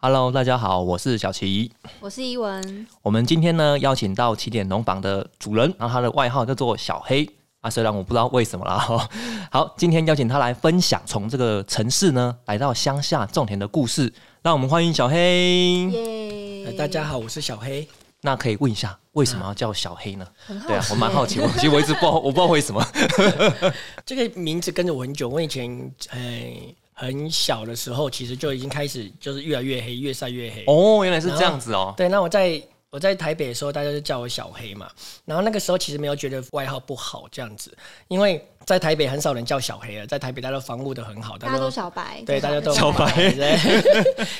[0.00, 1.70] Hello，大家好，我是小齐。
[2.00, 2.86] 我是伊文。
[3.02, 7.28] 我们今天呢邀请到起点农房的主人，然后他的外号叫做小黑
[7.60, 8.78] 啊，虽然我不知道为什么啦。
[9.52, 14.10] 好，今天邀请他来分享从这个城市呢来到乡下种田的故事，
[14.42, 15.90] 让我们欢迎小黑。
[15.90, 16.72] 耶！
[16.72, 17.86] 大家好，我是小黑。
[18.26, 20.26] 那可以问一下，为什么要叫小黑呢？
[20.66, 22.84] 对啊，我蛮好奇，我其实我一直不知道，我不知道为什么。
[24.04, 25.70] 这个名字跟着我很久，我以前
[26.10, 26.18] 呃
[26.92, 30.64] 很小的时候，其实就已经开始就是越来越黑，越晒越黑。
[30.66, 31.94] 哦，原来是这样子哦。
[31.96, 32.60] 对，那我在
[32.96, 34.88] 我在台北的时候，大家就叫我小黑嘛。
[35.26, 37.76] 然后那个时候其实没有觉得外号不好这样子，
[38.08, 43.58] 因为在台北很少人叫小黑了，在台北大家都防护的很好，大家都小白，对，大家都小白 对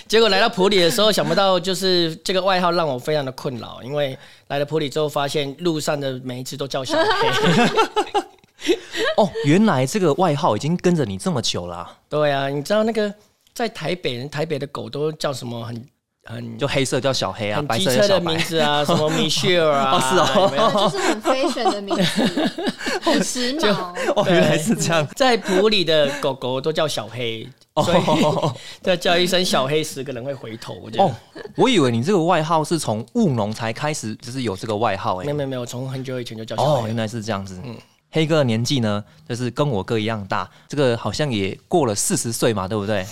[0.08, 8.72] 结果来到普里的时候，想不到就是这个外号让我非常的困扰，因为来了普里之后，发现路上的每一只都叫小黑。
[9.18, 13.12] 哦，原来这个外号已经跟着你这么久了啊、对啊，你知道那个
[13.52, 15.86] 在台北，台北的狗都叫什么很
[16.26, 18.38] 很就黑色叫小黑啊，白色叫小白名。
[18.44, 22.62] 字啊，什么 Michelle 啊，哦是就是很 fashion 的名字，
[23.02, 23.72] 很时髦。
[24.14, 25.06] 哦，原来是这样。
[25.14, 27.46] 在普里的狗狗都叫小黑，
[27.76, 30.88] 所以哦再叫一声小黑，十个人会回头。
[30.90, 31.14] 这样哦，
[31.56, 35.24] 我以为你这个外号是从务农才开始，就是有这个外号哎。
[35.24, 36.96] 没有没有没有，从很久以前就叫小哦，黑原。
[36.96, 37.60] 来是这样子。
[37.64, 37.76] 嗯
[38.16, 43.04] 黑哥的年纪呢，就是跟我哥一样大，这个好像也过了四十岁嘛，对不对？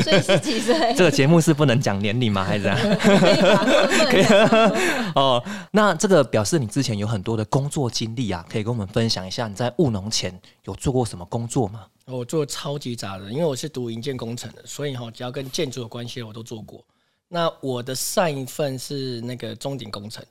[0.00, 0.78] 所以是几岁？
[0.94, 2.44] 这个节目是不能讲年龄吗？
[2.44, 2.78] 还是怎样？
[4.08, 4.72] 可以吧？
[5.20, 11.84] 哦，那这个表示你之前有很多的工作经历啊，可以跟我们分享一下你在务农前有做过什么工作吗？
[12.04, 16.84] 我做超级杂的，因为我是读营建工程的，所以哈，只要跟建筑有关系的我都做过。
[17.26, 20.24] 那我的上一份是那个中鼎工程，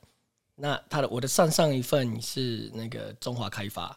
[0.55, 3.93] 那他的我的上上一份是那个中华开发，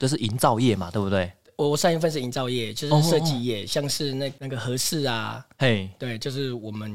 [0.00, 1.30] 哦，这是营造业嘛，对不对？
[1.56, 6.90] 我我上一份是营造业，哦就是设计业，像是那那个合适啊，嘿，对，就是我们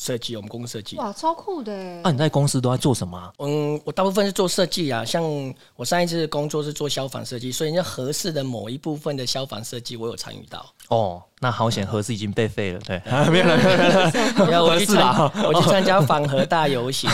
[0.00, 0.96] 设计，我们公司设计。
[0.96, 2.00] 哇，超酷的耶！
[2.02, 5.22] 那、你在公司都在做什么啊、嗯，我大部分是做设计啊，像
[5.76, 10.64] 我上一次工作是做消防设计，所以那合适的某一部分的消防设计我有参与到。
[10.88, 13.00] 哦，那好险，合适已经被废了，对，
[13.30, 13.56] 没有了，
[14.46, 14.64] 没有了。
[14.72, 17.08] 我去参，我去参加反核大游行，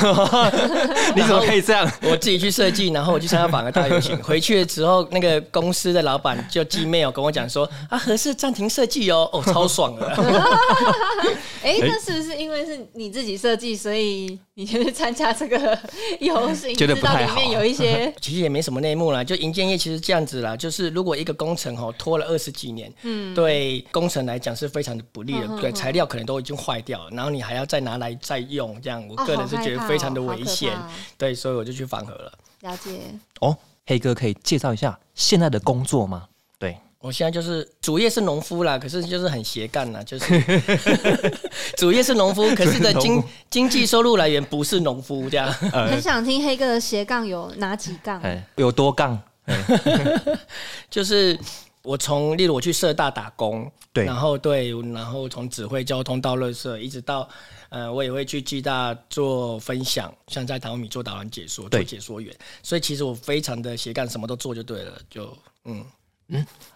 [1.17, 1.91] 你怎么可以这样？
[2.03, 4.17] 我自己去设计，然后我去参加反核大游行。
[4.23, 10.07] 回去的时候，那个公司的老板就寄 mail 跟我讲说啊，合适暂停设计哦，哦，超爽的。
[11.63, 15.79] 哎，那是不是因为是你自己设计，所以你就去参加这个
[16.21, 16.75] 游行？
[16.75, 30.73] 觉得知道不太好里面有一些 其实也没什么内幕啦，就营建业其实这样子啦，就是如果一个工程哦拖了二十几年，嗯，对工程来讲是非常的不利的，对材料可能都已经坏掉了，然后你还要再拿来再用，这样我个人是觉得非常的危险，
[31.19, 32.33] 对，所以我就去反核了。
[32.63, 32.91] 了解。
[33.41, 33.57] 哦，
[33.87, 36.27] 黑哥可以介绍一下现在的工作吗？
[37.07, 40.43] 对，我现在就是主业是农夫啦，可是就是很斜杠啦，就是
[41.79, 45.53] 主业是农夫， 可是的经经济收入来源不是农夫这样。
[45.53, 48.21] 很想听黑哥的斜杠有哪几杠？
[48.23, 49.19] 哎，有多杠？
[50.91, 51.39] 就是
[51.83, 57.29] 我从例如我去社大打工，对然后对，然后从指挥交通到乐社，一直到
[57.69, 65.85] 呃，我也会去暨大做分享，像在台湾米做导览解说，做解说员，所以其实我非常的斜杠，什么都做就对了，就嗯。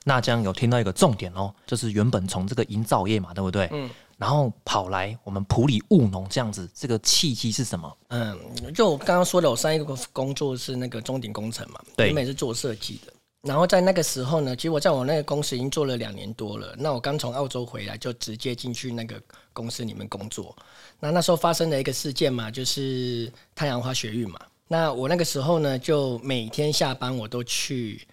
[0.04, 3.68] 那这样有听到一个重点哦，就是原本从这个营造业嘛，对不对？
[3.72, 3.90] 嗯。
[4.16, 7.96] 然后跑来我们普里务农这样子，这个契机是什么？
[8.08, 8.38] 嗯，
[8.74, 13.12] 就我刚刚说的，我上一个工作是那个中鼎工程嘛，对原本是做设计的。
[13.40, 16.76] 然后在那个时候呢，其实我在我那个公司已经做了两年多了。
[16.78, 19.18] 那我刚从澳洲回来，就直接进去那个
[19.54, 20.54] 公司里面工作。
[20.98, 24.38] 那那时候发生了一个事件嘛，就是太阳花学运嘛。
[24.68, 28.06] 那我那个时候呢，就每天下班我都去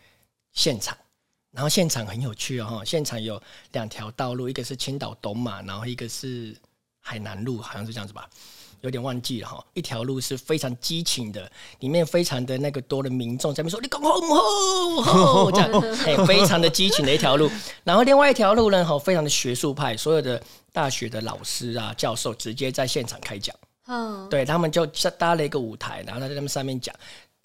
[0.54, 0.98] 现场。
[1.58, 3.42] 然后现场很有趣哦，现场有
[3.72, 6.56] 两条道路，一个是青岛东嘛，然后一个是
[7.02, 8.30] 海南路，好像是这样子吧。
[8.82, 17.50] 有点忘记了哈，一条路是非常激情的，里面非常的那个多的民众在那边说“你讲吼吼吼”这样， 哎，非常的激情的一条路。
[17.84, 20.40] 然后另外一条路呢，哈，非常的学术派，所有的
[20.72, 23.56] 大学的老师啊、教授直接在现场开讲，
[23.88, 26.96] 嗯，对他们就搭了一个舞台，然后他在他们上面讲。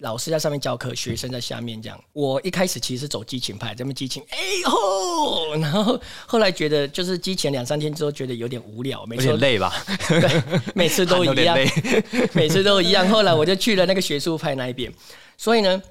[0.03, 1.97] 老师在上面教课，学生在下面这样。
[2.11, 9.73] 我一开始其实是走激情派，这么激情，哎吼， 然后后来觉得就是激情两三天之后，觉得有点无聊，每有次都点累吧？
[10.75, 11.57] 每次都一样，
[12.35, 13.07] 每次都一样。
[13.07, 14.93] 后来我就去了那个学术派那一边，
[15.37, 15.81] 所以呢，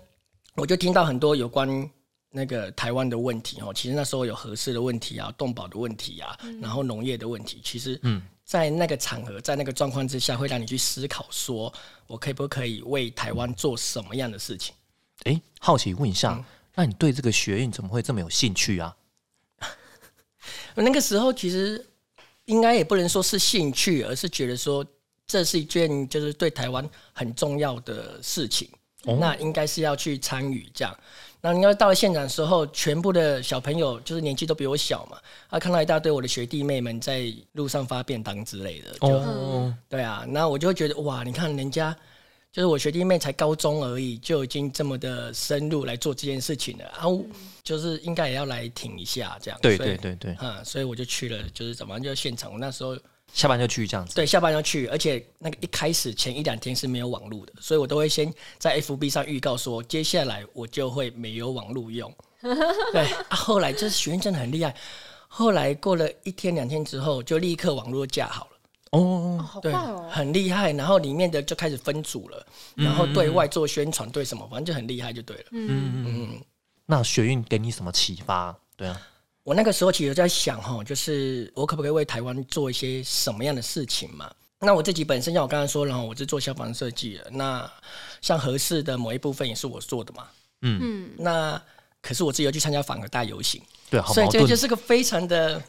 [0.56, 1.90] 我就听到很多有关
[2.30, 3.72] 那个台湾的问题哦。
[3.74, 7.62] 其实那时候有合适的问题啊，动保的问题啊，然后农业的问题。
[7.64, 8.20] 其实，嗯，
[8.52, 11.72] 在那个场合，在那个状况之下，会让你去思考，说
[12.06, 14.74] 我可不可以为台湾做什么样的事情？
[15.24, 16.44] 哎，好奇问一下，嗯
[16.74, 18.94] 那你对这个学运怎么会这么有兴趣啊？
[20.76, 21.82] 那个时候其实
[22.44, 24.84] 应该也不能说是兴趣，而是觉得说
[25.26, 28.68] 这是一件就是对台湾很重要的事情，
[29.18, 30.94] 那应该是要去参与这样。
[31.44, 35.18] 那应该到了现场的时候，全部的小朋友就是年纪都比我小嘛，
[35.48, 41.94] 啊，看到一大堆我的学弟妹们在路上发便当之类的，就、哦，对啊，那我就会觉得哇，你看人家
[42.52, 47.24] 就是我学弟妹才高中而已，就已经这么的深入来做这件事情了，啊，我
[47.64, 49.58] 就是应该也要来挺一下这样。
[49.60, 52.52] 对对对对，嗯，所以我就去了，就是怎么样就现场。
[52.52, 52.96] 我那时候
[53.32, 54.14] 下班就去这样子。
[54.14, 62.14] 对下班就去，而且那个一开始前一两天是没有网络的，所以我都会先在 FB 上预告说，接下来我就会没有网络用。
[62.92, 64.74] 对啊，后来就是学院真的很厉害，
[65.28, 68.50] 后来过了一天两天之后，就立刻网络架好了。
[68.90, 70.06] 哦对快，哦！
[70.10, 70.70] 很厉害。
[70.72, 75.44] 然后里面的就开始分组了，然后对外做宣传，对什么，反正就很厉害，就对了。
[75.52, 76.40] 嗯，嗯，
[76.84, 78.54] 那学运给你什么启发？
[78.76, 79.00] 对啊，
[79.44, 84.30] 我那个时候其实在想哈，就是我可不可以为台湾做一些什么样的事情嘛？
[84.60, 87.70] 那我自己本身像我刚才说了，我是做消防设计的，那
[88.20, 90.26] 像合适的某一部分也是我做的嘛。
[90.62, 91.60] 嗯，那
[92.00, 93.60] 可是我自己又去参加反核大游行，
[93.90, 95.62] 对，好所以这个就是个非常的。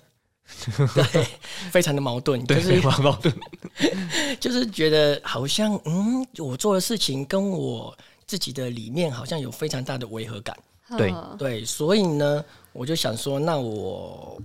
[0.94, 1.26] 对，
[1.72, 3.34] 非常的矛盾，就对，是好矛盾。
[4.42, 7.98] 就是觉得好像嗯，我做的事情跟我
[8.28, 10.54] 自己的理念好像有非常大的违和感。
[10.98, 12.44] 对呵对，所以呢，
[12.74, 14.42] 我就想说，那我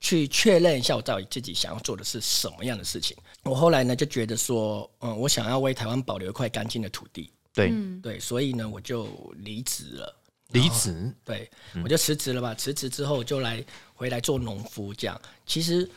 [0.00, 3.16] 去确认一下，我到底自己想要做的是什么样的事情。
[3.44, 7.30] 我后来呢，就觉得说，嗯，我想要为台湾保留一块干净的土地。
[7.54, 10.16] 对，嗯，对，所以呢，我就离职了。
[10.48, 11.50] 离职，对，
[11.82, 12.54] 我就辞职了吧。
[12.54, 13.64] 辞职之后，我就来
[13.94, 14.92] 回来做农夫。
[14.92, 15.90] 这样，其实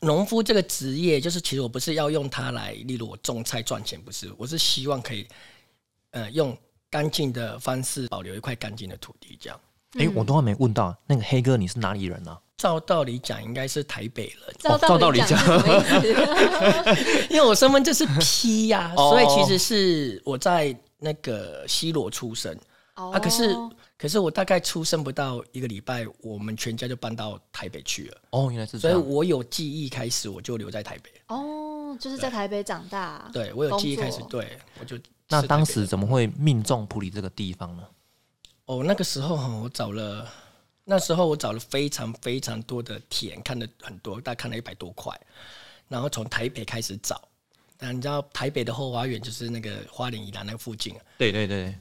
[0.00, 5.26] 农夫这个职业，就是其实我不是要用它来，例如我种菜赚钱，不是，我是希望可以，
[6.12, 6.56] 呃，用
[6.88, 9.36] 干净的方式保留一块干净的土地。
[9.40, 9.60] 这样，
[9.98, 12.38] 哎，我都还没问到那个黑哥，你是哪里人啊？
[12.56, 15.38] 照道理讲，应该是台北人，照照道理讲？
[17.30, 22.54] 因为我身份证是 P 呀、哦所以其实是我在那个西罗出生
[22.96, 23.18] 哦啊。
[23.18, 23.56] 可是，
[23.98, 28.16] 可是我大概出生不到一个礼拜，我们全家就搬到台北去了。
[28.30, 28.94] 哦，原来是这所以。
[28.94, 31.10] 我有记忆开始，我就留在台北。
[31.28, 34.98] 哦，就是在台北长大，对我有记忆开始对我就
[35.30, 37.82] 那当时怎么会命中普里这个地方呢？
[38.70, 40.24] 哦，那个时候哈我找了，
[40.84, 45.12] 那时候我找了非常非常多的田，看了很多，大概看了一百多块，
[45.88, 47.20] 然后从台北开始找。
[47.80, 51.76] 那你知道台北的后花园就是那个花莲宜兰那个附近啊，对对对，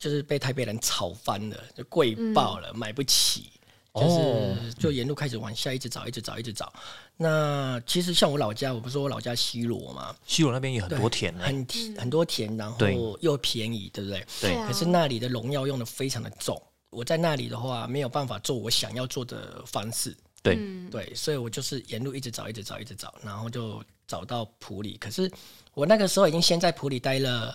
[0.00, 3.52] 就是被台北人炒翻了，就贵爆了，买不起。
[3.94, 6.72] 就哦是就沿路开始往下一直找，一直找，一直找。
[7.16, 11.44] 那其实像我老家，我不是说我老家西罗嘛，西罗那边也很多田呢。
[11.44, 11.66] 很
[11.98, 14.26] 很多田，然后又便宜，对不对？
[14.40, 24.96] 对啊可是那里的农药用的非常的重，我在那里的话没有办法做我想要做的方式，对，嗯，对，所以我就是沿路一直找，一直找，一直找，然后就找到普里。
[24.96, 25.30] 可是
[25.74, 27.54] 我那个时候已经先在普里待了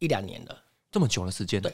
[0.00, 0.58] 一两年了。
[0.90, 1.62] 这么久的时间。
[1.62, 1.72] 对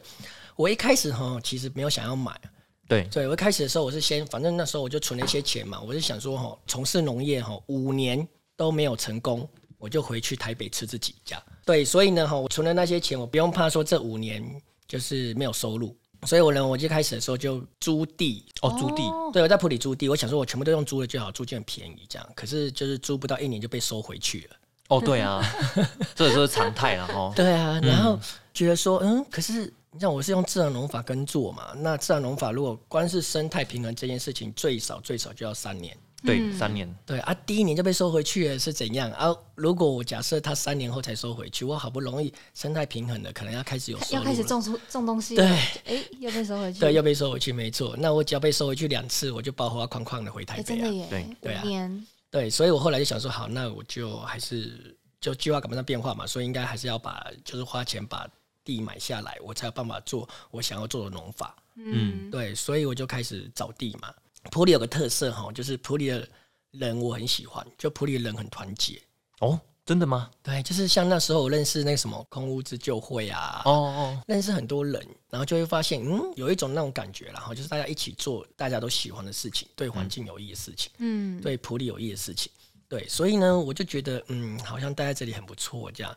[0.56, 2.38] 我一开始哈，其实没有想要买，
[2.86, 8.26] 对对我一开始的时候，我是先，反正那时候我就存了一些钱嘛，我是想说哈，从事农业哈五年
[8.56, 9.48] 都没有成功，
[9.78, 11.42] 我就回去台北吃自己家。
[11.64, 14.44] 对，所以呢哈，我存了那些钱，我不用怕说这五年
[14.86, 15.96] 就是没有收入。
[16.26, 19.02] 所以我呢，我就开始的时候就租地，哦，租地。
[19.30, 22.26] 对，我在普里租地，我想说我全部都用租的就好，租就很便宜这样。
[22.34, 24.56] 可是就是租不到一年就被收回去了。
[24.88, 25.42] 哦，对啊，
[26.14, 27.30] 这就是常态了哈。
[27.36, 28.18] 对啊，然后
[28.54, 35.96] 觉得说，嗯，可是你像我是用自然农法耕作嘛，那自然农法如果光是生态平衡这件事情，最少最少就要三年。
[36.26, 36.88] 对，三年。
[37.04, 39.28] 对啊，第一年就被收回去了是怎样啊？
[39.54, 45.44] 如果我假设他三年后才收回去，我好不容易生态平衡了，可能要开始有要了开始种出种东西，对，
[45.84, 47.94] 哎，又被收回去，对，又被收回去，没错。
[47.98, 50.66] 那我只要被收回去两次，我就包花框框的回台哎，北啊。
[50.66, 51.90] 真的耶，对对啊
[52.30, 58.26] 对，所以我后来就想说，好，那我就还是就计划赶不上变化嘛，所以应该还是要把就是花钱把
[58.64, 61.54] 地买下来，我才有办法做我想要做的农法。
[61.76, 64.12] 嗯，对，所以我就开始找地嘛。
[64.50, 66.28] 普里有个特色哈，就是普里的
[66.70, 69.00] 人我很喜欢，就普里的人很团结。
[69.40, 70.30] 哦，真的吗？
[70.42, 82.50] 对，就是像那时候我认识那个什么空屋自救会啊，哦哦，认识很多人，然后就会发现，嗯，有一种那种感觉啦，然后就是大家一起做大家都喜欢的事情，对环境有益的事情，嗯，对普里有益的事情。
[82.86, 86.16] 对，所以呢，我就觉得，嗯，好像待在这里很不错，这样。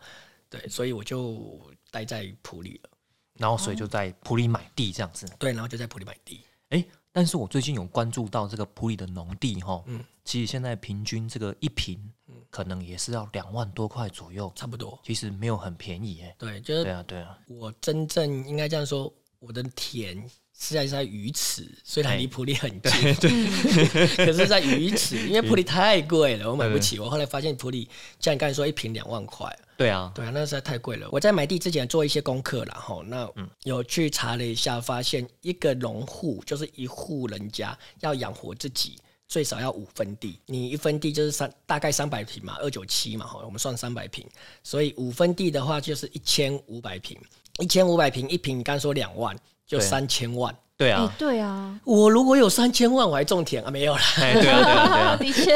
[0.49, 1.59] 对，所以我就
[1.97, 2.89] 待在普里了。
[3.33, 5.27] 然后所以就在普里买地这样子。
[5.39, 6.41] 对，然后就在普里买地。
[6.69, 12.11] 哎，但是我最近有关注到这个普里的农地哈，嗯，其实现在平均这个一平，
[12.49, 14.99] 可能也是要两万多块左右，差不多。
[15.03, 16.35] 其实没有很便宜哎。
[16.37, 23.15] 对，就是对啊，对啊，我真正应该这样说，我的田实在是在鱼池，所以它哎离普利很近。
[24.17, 26.97] 可是，在鱼池，因为普利太贵了，我买不起。
[26.99, 27.87] 我后来发现普利，
[28.19, 31.07] 像你刚才说一瓶两万块，对啊，对啊，那实在太贵了。
[31.11, 33.29] 我在买地之前做一些功课了哈，那
[33.63, 38.97] 有去查了一下，发现一个农户就是一户人家要养活自己。
[39.29, 44.25] 最少要五分地，你一分地就是三大概三百平嘛，二九七嘛，哈，我们算三百平，
[44.63, 47.19] 所以五分地的话就是一千五百平，
[47.59, 50.51] 一千五百平一平，你刚才说两万，就三千万。
[50.51, 53.69] 哎、对啊，对啊，我如果有三千万，我还种田啊？
[53.71, 54.01] 没有啦。
[54.17, 55.17] 哎，对啊，对啊，对啊。
[55.19, 55.55] 的确，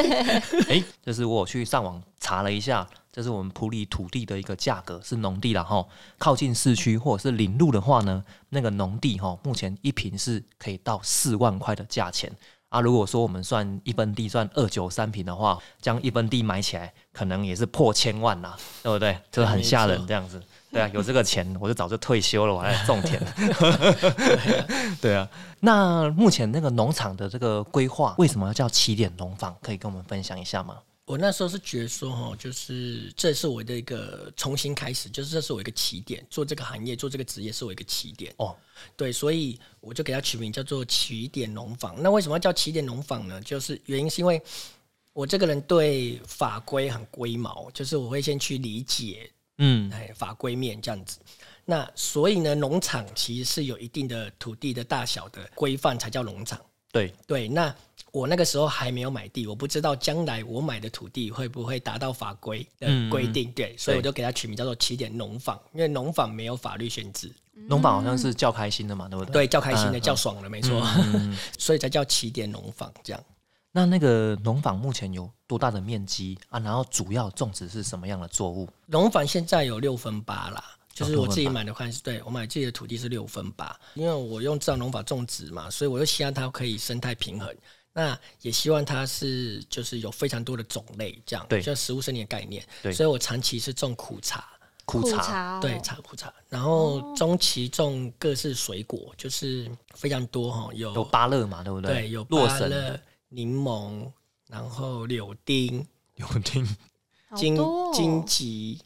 [0.68, 5.86] 哎，就是我去上网查了一下，这是我们普里土地的一个价格，是农地了哈。
[6.18, 12.30] 靠近市区或者是林路的话呢，那个农地哈，目前一平是可以到四万块的价钱
[12.72, 12.80] 啊。
[12.80, 19.16] 如果说我们算一分地算二九三平的话，将一分地买起来，可能也是破千万啦，对不对？
[19.30, 20.42] 这很吓人这样子。
[20.72, 23.22] 对啊，有这个钱， 我就早就退休了，我还来种田。
[25.02, 25.28] 对啊，
[25.60, 29.54] 那目前那个农场的这个规划，为什么要叫起点农房？
[29.60, 30.78] 可以跟我们分享一下吗？
[31.12, 38.32] 我那时候是觉得说，哈，就是这是我的一个重新开始，就是这是我一个起点，做这个行业，做这个职业是我一个起点。
[38.38, 38.56] 哦，
[38.96, 42.02] 对，所以我就给它取名叫做起点农坊。
[42.02, 43.38] 那为什么要叫起点农坊呢？
[43.42, 44.40] 就是原因是因为
[45.12, 51.18] 我这个人对法规很龟毛，就是我会先去理解嗯，哎法规面这样子。
[51.66, 56.58] 那所以呢，农场其实是有一定的土地的大小的规范才叫农场。
[56.90, 57.74] 对，对，那
[58.12, 63.50] 我那个时候还没有买地，我不知道将来我买的土地会不会达到法规的规定。
[63.52, 69.32] 对，所以我就给它取名叫做起点农坊，因为农坊没有法律限制，农坊好像是较开心的嘛，对不对？
[69.32, 70.82] 对，叫开心的，嗯叫爽的，没错，
[71.14, 73.24] 嗯 所以才叫起点农坊这样。
[73.70, 76.60] 那那个农坊目前有多大的面积啊？
[76.60, 78.68] 然后主要种植是什么样的作物？
[78.84, 87.48] 农房现在有六分八啦，就是我自己买的话是对我买自己的土地是六分八，因为我用自然农法种植嘛，所以我就希望它可以生态平衡。
[87.92, 92.64] 那也希望它是就是有非常多的种类，这样对就食物生理的概念。
[92.82, 94.44] 对所以我长期是种苦茶，
[94.86, 101.92] 苦茶，茶、哦，对，茶苦茶，然后中期种各式水果，就是非常多哈，有有芭乐嘛，对不对？
[101.92, 104.10] 对有洛乐、柠檬，
[104.48, 106.66] 然后柳丁、柳丁，
[107.36, 107.56] 荆
[107.92, 108.80] 荆棘，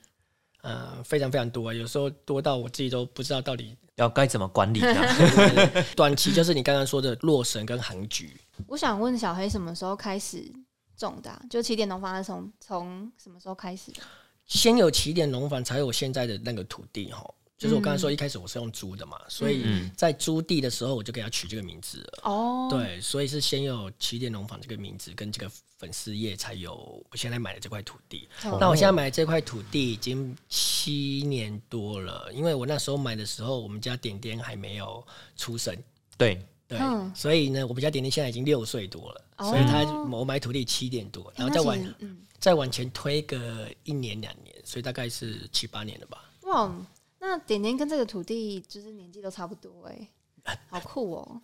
[0.62, 3.76] 呃，非常非常多，有时候多到我自己都不知道到底。
[3.96, 5.04] 要该怎么管理这样？
[5.96, 10.50] 短期就是你刚刚说的洛神跟杭菊，我想问小黑什么时候开始
[10.96, 14.00] 种的啊、就起点农房是从从什么时候开始的？
[14.46, 17.28] 先有起点农房，才有现在的那个土地哈。
[17.58, 22.20] 就是我刚才说，一开始我是用租的嘛，所以嗯在租地的时候，我就给它取这个名字了。
[22.24, 26.74] 哦，，对，所以是先有起点农房这个名字跟这个粉丝页，才有
[27.10, 28.28] 我现在买的这块土地。
[28.44, 35.02] 哦那我现在买的这块土地已经七年多了，因为我那时候买的时候，我们家点点还没有
[35.34, 35.74] 出生。
[36.18, 41.94] 对，对，嗯所以呢，我们家点点现在已经六岁多了，哦所以他我买土地七点多，然后再往
[42.38, 46.30] 再往前推个一年两年，所以大概是七八年了吧。
[46.42, 46.72] 哇，
[47.18, 51.40] 那点点跟这个土地就是年纪都差不多哎、 好酷哦！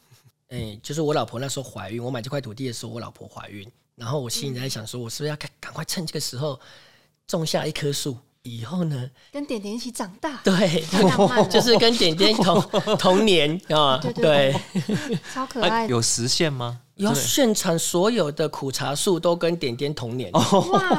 [0.48, 6.60] 哎、就是我老婆那时候怀孕，我买这块土地的时候，我老婆怀孕，然后我心里在想说，我是不是要赶赶快趁这个时候
[7.26, 10.84] 种下一棵树，以后呢，跟点点一起长大，对，
[11.48, 12.60] 就是跟点点同
[12.98, 15.90] 同年啊，对对对，超可啊爱的。
[15.90, 16.80] 有实现吗？
[16.96, 20.30] 要现场所有的苦茶树都跟点点同年。
[20.32, 20.40] 哇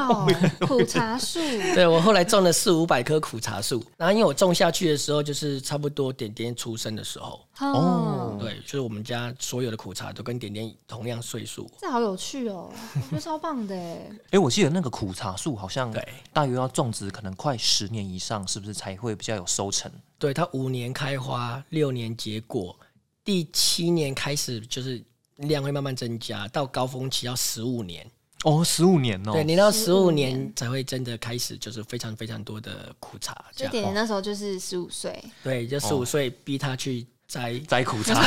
[0.07, 0.27] 哦，
[0.62, 1.39] 苦茶树，
[1.75, 11.69] 对我后来种了四五百棵苦茶树，然后因为我种下去的时候，就是差不多点点出生的时候，哦，对，就是我们家所有的苦茶都跟点点同样岁数。
[11.79, 14.09] 这好有趣哦，我觉得超棒的哎。
[14.31, 19.91] 哎，我记得那个苦茶树好像对大约要种植可能快十年以上，是不是才会比较有收成？
[20.17, 22.75] 对，它五年开花，六年结果，
[23.23, 25.03] 第七年开始就是
[25.37, 28.05] 量会慢慢增加，到高峰期要十五年。
[28.43, 33.33] 哦，十五年哦对，，你到十五年年才会真的开始，就是非常非常多的苦茶。
[33.55, 38.21] 就点点那时候就是十五岁，对，就十五岁逼他去摘，摘苦茶，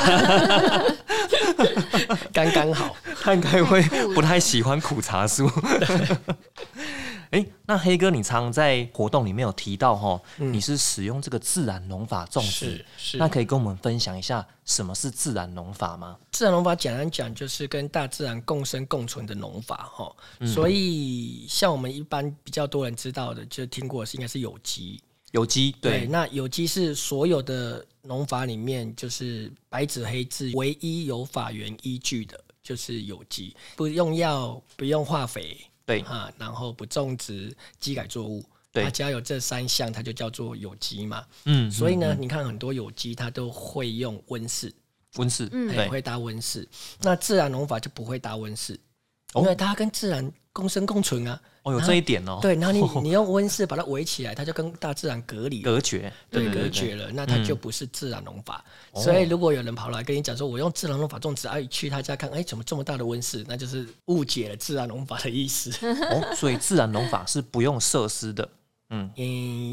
[2.32, 2.96] 刚刚好。
[3.20, 3.82] 他应该会
[4.14, 5.46] 不太喜欢苦茶树。
[7.30, 13.16] 哎、那黑哥，你常常在活动里面有提到哈，你是使用这个自然农法种植是，是。
[13.18, 16.16] 那可以跟我们分享一下什么是自然农法吗？
[16.32, 20.14] 自然农法简单讲就是跟大自然共生共存的农法哈，
[20.46, 25.00] 所以像我们一般比较多人知道的，就听过是应该是有机。
[25.32, 38.44] 有机，对，那有机是所有的农法里面就是白纸黑字唯一有法源依据的，就是有机，不用药，不用化肥，对啊，然后不种植机改作物。
[38.72, 41.24] 对它只要有这三项，它就叫做有机嘛。
[41.46, 44.70] 嗯，所以呢，你看很多有机它都会用温室，
[45.14, 46.68] 温室，嗯会搭温室。
[47.00, 48.78] 那自然农法就不会搭温室，
[49.32, 51.40] 哦因为它跟自然共生共存啊。
[51.66, 55.62] 哦，有这一点哦，对，然后你 你用温室把它围起来，它就跟大自然隔离。
[55.62, 58.64] 隔绝，对，隔绝了，那它就不是自然农法。
[58.92, 63.44] 哦所以，如果有人跑来跟你讲说，我用自然农法种植，哎、去他家看，哎、怎么这么大的温室？
[63.48, 65.72] 那就是误解了自然农法的意思。
[65.84, 68.48] 哦，所以自然农法是不用设施的，
[68.90, 69.10] 嗯，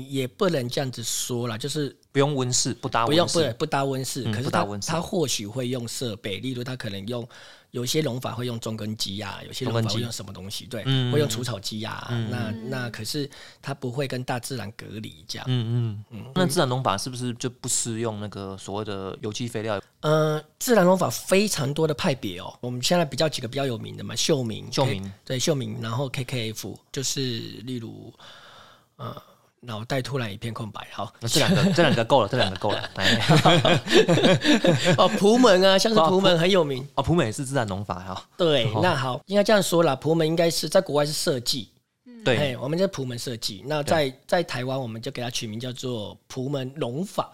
[0.09, 7.27] 也不能这样子说啦，就是不用温室，不搭不用温室，不不搭温室，嗯可是它不搭温室它或许会用设备，例如它可能用
[7.73, 13.27] 有些农法会用中根机啊，有些农法会用什么东西，对，嗯会用除草机啊，那那可是
[13.63, 15.45] 它不会跟大自然隔离这样。
[15.49, 19.81] 嗯嗯嗯，那自然农法是不是就不适用那个所谓的有机肥料？
[20.01, 28.13] 呃，自然农法非常多的派别哦，我们现在比较几个比较有名的嘛，秀明，秀明对秀明，然后 KKF 就是例如
[28.97, 29.19] 呃。
[29.65, 31.13] 脑袋突然一片空白，好。
[31.19, 32.89] 那这两个，这两个够了，这两个够了。
[32.95, 33.05] 来，
[34.97, 41.69] 哦，普门啊，像是普门很有名，哦，普美是自然农法哈，对，那好，应该这样说啦，普门应该是在国外是设计，
[42.23, 43.63] 对，哎，我们叫普门设计。
[43.65, 47.31] 那在在台湾，我们就给它取名叫做普门农法。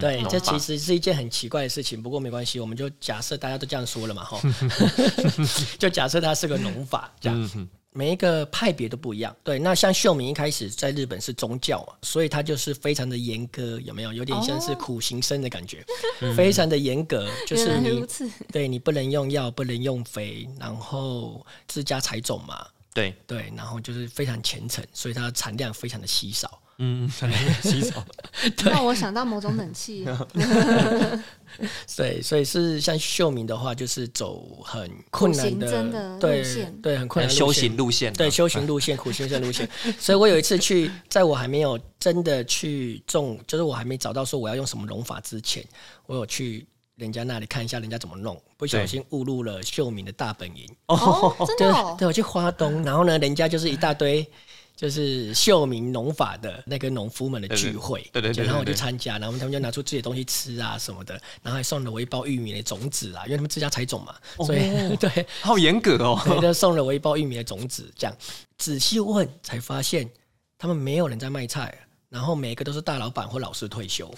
[0.00, 4.40] 对，这其实是一件很奇怪的事情，不过没关系，我们就假设大家都这样说了嘛，哈，
[5.76, 7.68] 就假设它是个农法这样。
[7.92, 9.58] 每一个派别都不一样，对。
[9.58, 14.12] 那像秀明一开始在日本是宗教嘛，所以他就是非常的严格，有没有？
[14.12, 15.84] 有点像是苦行僧的感觉，
[16.34, 18.06] 非常的严格，就是你
[18.50, 26.60] 对你不能用药，不能用肥，然后自家采种嘛，对，对，然后就是非常虔诚，所以它的产量非常的稀少。
[26.84, 27.08] 嗯，
[27.62, 28.02] 洗手，
[28.64, 30.04] 让我想到某种冷气，
[31.96, 39.68] 对，所以是像秀明的话，就是走很困难的路线对，很困难的修行路线，对，修行路线、苦行僧路线。
[39.96, 45.64] 所以我有一次去，在我还没有真的去种，就是我还没找到说我要用什么农法之前，
[46.06, 50.68] 我有去人家那里看一下人家怎么弄，不小心误入了秀明的大本营。
[50.86, 54.28] 哦，真的哦，对，我去花东，然后呢，人家就是一大堆。
[54.82, 64.12] 就是秀明农法的那个农夫们的聚会，对对对对对然后我就对参加，然后他们就拿出自己的东西吃啊什么的，然后还送了我一包玉米的种子啊，因为他们自家采种嘛，
[64.44, 66.20] 所以、 对，好严格哦。
[66.24, 68.16] 对，就送了我一包玉米的种子，这样
[68.58, 70.10] 仔细问才发现，
[70.58, 71.72] 他们没有人在卖菜，
[72.08, 74.12] 然后每个都是大老板或老师退休，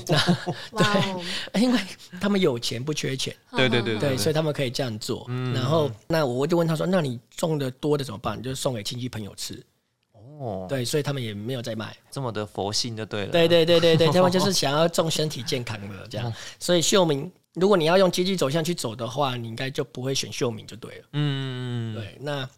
[0.72, 1.22] 哇哦，
[1.60, 1.78] 因为
[2.18, 5.26] 他们有钱不缺钱，对对对对，所以他们可以这样做。
[5.52, 8.42] 然后那我就问他说：“那你种的多的怎么办？
[8.42, 9.62] 就送给亲戚朋友吃。
[10.38, 11.96] 哦”，对，所以他们也没有在卖。
[12.10, 13.32] 这么的佛性就对了。
[13.32, 16.32] 对对对对对，他们就是想要重身体健康的这样。
[16.58, 21.04] 所以秀明，如果你要用经济走向去走的话，你应该就不会选秀明就对了。
[21.12, 22.48] 嗯，对，那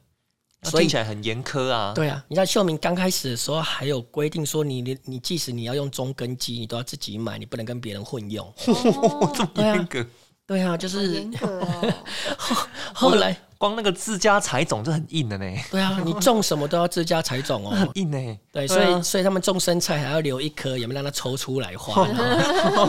[0.61, 1.93] 那所以听起来很严苛啊。
[1.95, 8.47] 对啊，你知道秀明刚开始的时候还有规定说你，你你即使你要用中根基，你都要自己买，你不能跟别人混用。
[8.67, 10.05] 哦 这么严格，
[10.47, 11.95] 对啊，就是严格哦，
[12.93, 17.71] 后来，光那个自家采种就很硬的呢，对啊， 你种什么都要自家采种哦。
[17.71, 18.39] 很硬呢。
[18.53, 22.17] 对，所以所以他们种生菜还要留一颗，有没有让它抽出来花，然
[22.77, 22.89] 后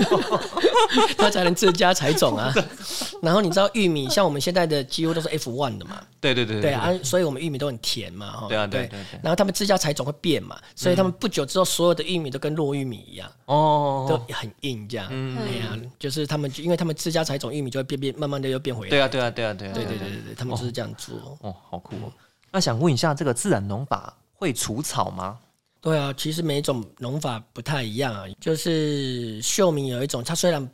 [1.18, 2.54] 它才能自家采种啊。
[3.22, 8.48] 然后你知道玉米，像我们现在的几乎都是 F one 的嘛，对对对对啊，所以我们玉米都很甜嘛，哈。
[8.48, 8.90] 对啊对
[9.24, 15.08] 然后他们自家采种会变嘛，所以他们不久之后，所有的玉米都跟糯玉米一样，哦都哦，很硬这样。
[15.10, 18.90] 嗯哎呀，就是他们，因为他们自家采种玉米就会变变，慢慢的又变回来。
[18.90, 21.38] 对啊对啊对啊对啊，对对对对对，他们就是这样做。
[21.42, 22.12] 哦，好酷哦。
[22.52, 25.40] 那想问一下，这个自然农法会除草吗？
[25.82, 28.26] 对啊，其实每一种农法不太一样啊。
[28.40, 30.70] 就是秀明有一种，它虽然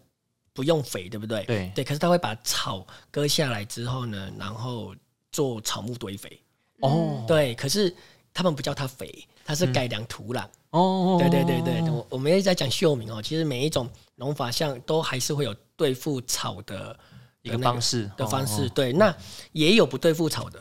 [0.52, 1.44] 不用肥，对不对？
[1.44, 4.96] 对对，可是它会把草割下来之后呢，然后
[5.32, 6.42] 做草木堆肥。
[6.82, 7.94] 哦对，可是
[8.34, 10.46] 他们不叫它肥，它是改良土壤。
[10.72, 16.98] 哦，对对对对，我我们一直在讲秀明哦，其实每一种农法像都还是会有对付草的
[17.46, 18.64] 一个方式的方式。
[18.64, 19.16] 哦对，那
[19.52, 20.60] 也有不对付草的。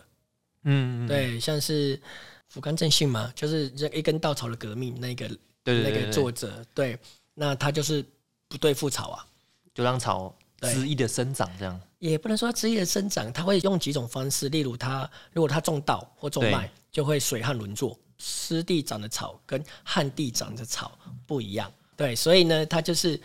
[0.65, 1.99] 嗯，嗯，对，像是
[2.49, 5.29] 福冈正信嘛，就是这一根稻草的革命那个
[5.65, 6.99] 那个作者，对，
[7.33, 8.05] 那他就是
[8.49, 9.27] 不对付草啊，
[9.75, 11.81] 就让草恣意的生长，这样。
[11.99, 23.19] 也不能说恣意的生长，他会用几种方式，例如他如果他种稻或种麦，就会水旱轮作，湿地长的草跟旱地长的草不一样，对，所以呢，他就是。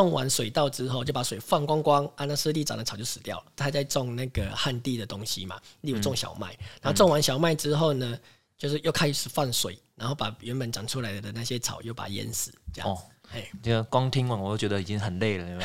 [0.00, 3.44] 种完水稻之后，就把水放光光，啊，那湿地长的草就死掉了。
[3.54, 6.48] 他还在种那个旱地的东西嘛，例如种小麦。
[6.80, 8.18] 然后种完小麦之后呢，
[8.56, 13.04] 就是又开始放水，然后把原本长出来的那些草又把它淹死，这样哦子。
[13.34, 15.64] 哎、这个光听完我就觉得已经很累了，有没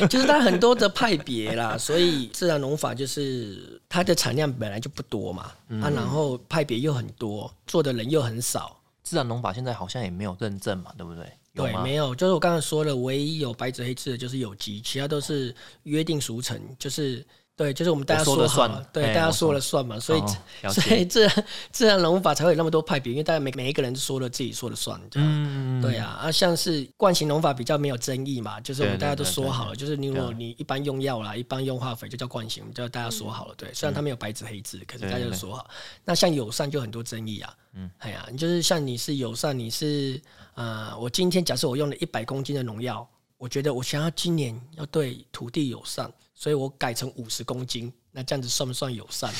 [0.00, 0.06] 有？
[0.08, 5.52] 就是它很多的派别啦，所以自然农法就是它的产量本来就不多嘛，
[5.82, 8.77] 啊，然后派别又很多，做的人又很少。
[9.08, 11.32] 自然农法现在好像也没有认证嘛，对不对？
[11.54, 17.26] 对，没有，就是我刚才说了，唯一有白纸黑字的就是有机，其他都是约定俗成，就是
[17.58, 25.28] 对，就是我们大家我说了算好了，对，大家说了算嘛，所以、哦所以自然自然农法才会有那么多派别，因为大家每每一个人都说了自己说了算，这样。
[25.28, 33.74] 嗯，对啊，啊，像是惯性农法比较没有争议嘛，就是我们大家都对对说好了，就是你如果你一般用药啦，一般用化肥就叫惯性，就大家说好了，对。
[33.74, 35.68] 虽然它没有白纸黑字，可是大家对对对就说好。
[36.04, 40.20] 那像友善就很多争议啊，嗯，哎呀，就是像你是友善，你是
[40.54, 43.04] 呃，我今天假设我用了一百公斤的农药，
[43.36, 47.92] 我觉得我想要今年要对土地友善，所以我改成五十公斤。
[48.12, 49.32] 那这样子算不算友善？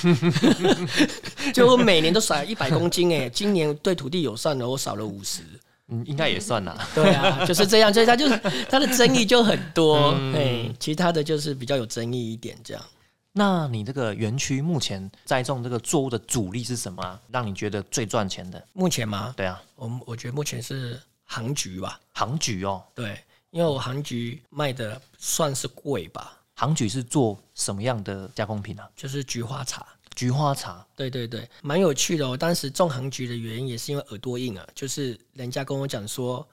[1.55, 5.43] 就我每年都少一百公斤哎、今年对土地友善了，我少了五十。
[5.87, 6.89] 嗯，应该也算啦。
[6.95, 8.37] 对啊，就是这样，所以它就是
[8.69, 12.85] 它的争议就很多，嗯哎、其他的就是比较有争议一点这样。
[13.33, 17.21] 那你这个园区目前栽种这个作物的主力是什么啊？
[17.31, 18.63] 让你觉得最赚钱的？
[18.73, 23.19] 目前吗，对啊，我我觉得目前是杭菊吧，杭菊哦，对，
[23.51, 28.91] 因为我杭菊卖的算是贵吧，杭菊是做什么样的加工品啊？
[28.97, 29.87] 就是菊花茶。
[30.17, 30.85] 菊花茶。
[30.97, 32.29] 对对对，蛮有趣的。
[32.29, 36.45] 我当时种杭菊的原因也是因为耳朵硬啊，就是人家跟我讲说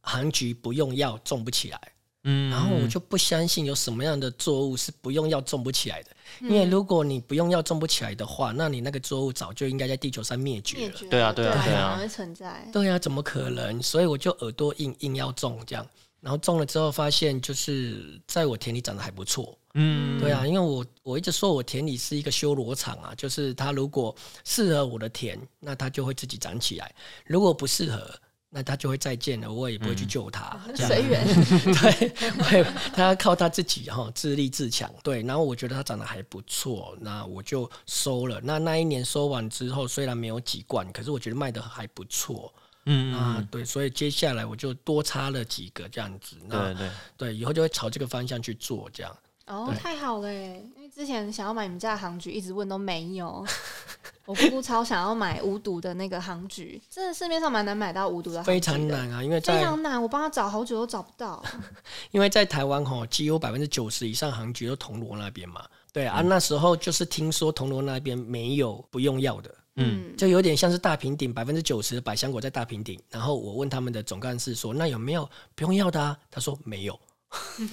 [0.00, 1.80] 杭菊不用药种不起来，
[2.22, 6.10] 嗯然后我就不相信有什么样的作物是不用药种不起来的。
[6.40, 10.82] 因为如果你不用药种不起来的话，那你那个作物早就应该在地球上灭绝了。
[10.82, 12.68] 灭绝了，对啊对啊对对啊存在。
[12.72, 13.82] 对呀、怎么可能？
[13.82, 15.84] 所以我就耳朵硬硬要种这样，
[16.20, 19.56] 然后种了之后发现，就是在我田里长得还不错。
[19.74, 26.86] 嗯，对啊，因为我我一直说我田里是一个修罗场啊，就是它如果适合我的田，那它就会自己长起来；
[27.24, 28.12] 如果不适合，
[28.50, 30.58] 那它就会再见了，我也不会去救它。
[30.74, 31.24] 随缘，
[31.80, 34.92] 对，我也它要靠它自己哈，自立自强。
[35.04, 38.40] 对，然后我觉得它长得还不错，那我就收了。
[38.42, 42.52] 那那一年收完之后，虽然没有几罐，可是我觉得卖的还不错。
[42.90, 46.36] 嗯，啊，对，所以接下来我就多插了几个这样子。
[46.46, 49.14] 那对对，对，以后就会朝这个方向去做这样。
[49.46, 50.62] 哦，太好了耶！
[50.76, 53.46] 因为之前想要买你们家的杭菊，一直问都没有。
[54.26, 61.42] 我姑姑超想要买无毒的那个杭菊，真的市面上蛮难买到无毒的的，非常难啊，因为非常难，我帮他找好久都找不到。
[62.12, 65.64] 因为在台湾吼，几乎百分之九十以上杭菊都铜锣那边嘛。
[65.94, 73.00] 对嗯啊，那时候就是听说铜锣那边没有不用药的，嗯，就有点像是大平顶，百分之九十的百香果在大平顶。
[73.10, 76.98] 然后我问他们的总干事说：“那有没有不用药的啊？”他说：“没有。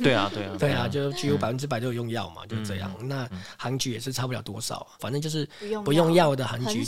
[0.03, 2.93] 对啊，对啊，对啊，就几乎百分之百都有用药嘛，就这样。
[2.99, 5.47] 嗯那杭菊也是差不了多少，反正就是
[5.83, 6.83] 不用药的杭菊，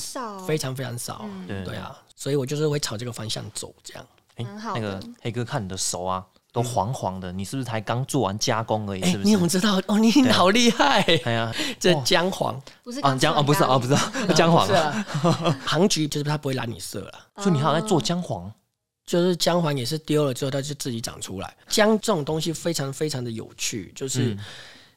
[0.46, 1.22] 非常非常少。
[1.24, 4.06] 嗯对对啊，所以我就是会朝这个方向走，这样。
[4.36, 6.24] 诶蛮好那个黑哥看你的手啊，
[6.58, 9.02] 都黄黄的，你是不是才刚做完加工而已？
[9.02, 9.48] 哎、是不是你怎么？
[9.48, 9.82] 知道？
[9.88, 11.02] 哦，你好厉害！
[11.24, 17.13] 哎呀， 这姜黄啊，不是刚姜哦，不是哦，吃完咖喱不是哦姜黄是啊，啊，杭菊就是它不会染你色了。
[17.38, 18.52] 所以你还有在哦做姜黄？
[19.06, 21.56] 就是姜黄也是丢了之后，它就自己长出来。
[21.70, 24.39] 姜这种东西非常非常的有趣，就是嗯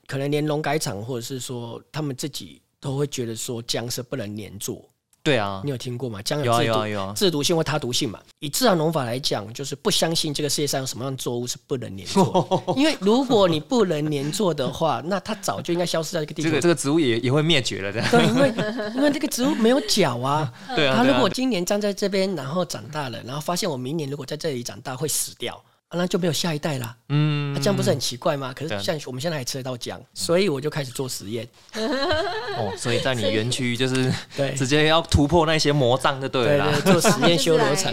[0.06, 4.84] 可能连农改场或者是说他们自己都会觉得说姜是不能连做。
[5.22, 6.22] 对啊你，有听过吗？
[6.22, 8.18] 姜有啊制毒有啊有啊，制毒性或他毒性嘛。
[8.38, 16.60] 以自然农法来讲，就是不相信这个世界上有什么样的作物是不能连做的， 因为如果你不能连做的话， 那它早就应该消失在这个地球这个。
[16.62, 18.08] 这个植物也也会灭绝了，这样。
[18.10, 18.54] 对，因为
[18.96, 26.96] 因为这个植物没有脚啊，对啊它如果今年站在这边，然后长大了，然后发现我明年如果在这里长大会死掉，啊、那就没有下一代啦。
[27.08, 28.54] 嗯啊，这样不是很奇怪吗？
[28.54, 31.44] 可是像我们现在还吃得到姜，所以我就开始做实验。
[31.74, 37.92] 哦，所以在你园区就是对 直接要突破那些魔障就对对了做实验修罗场。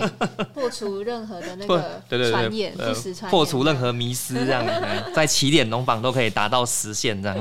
[0.54, 7.38] 破除任何的那不个对对传言，对，呃不实传言，破除任何迷思，这样 哎在起点农坊都可以达到实现这样。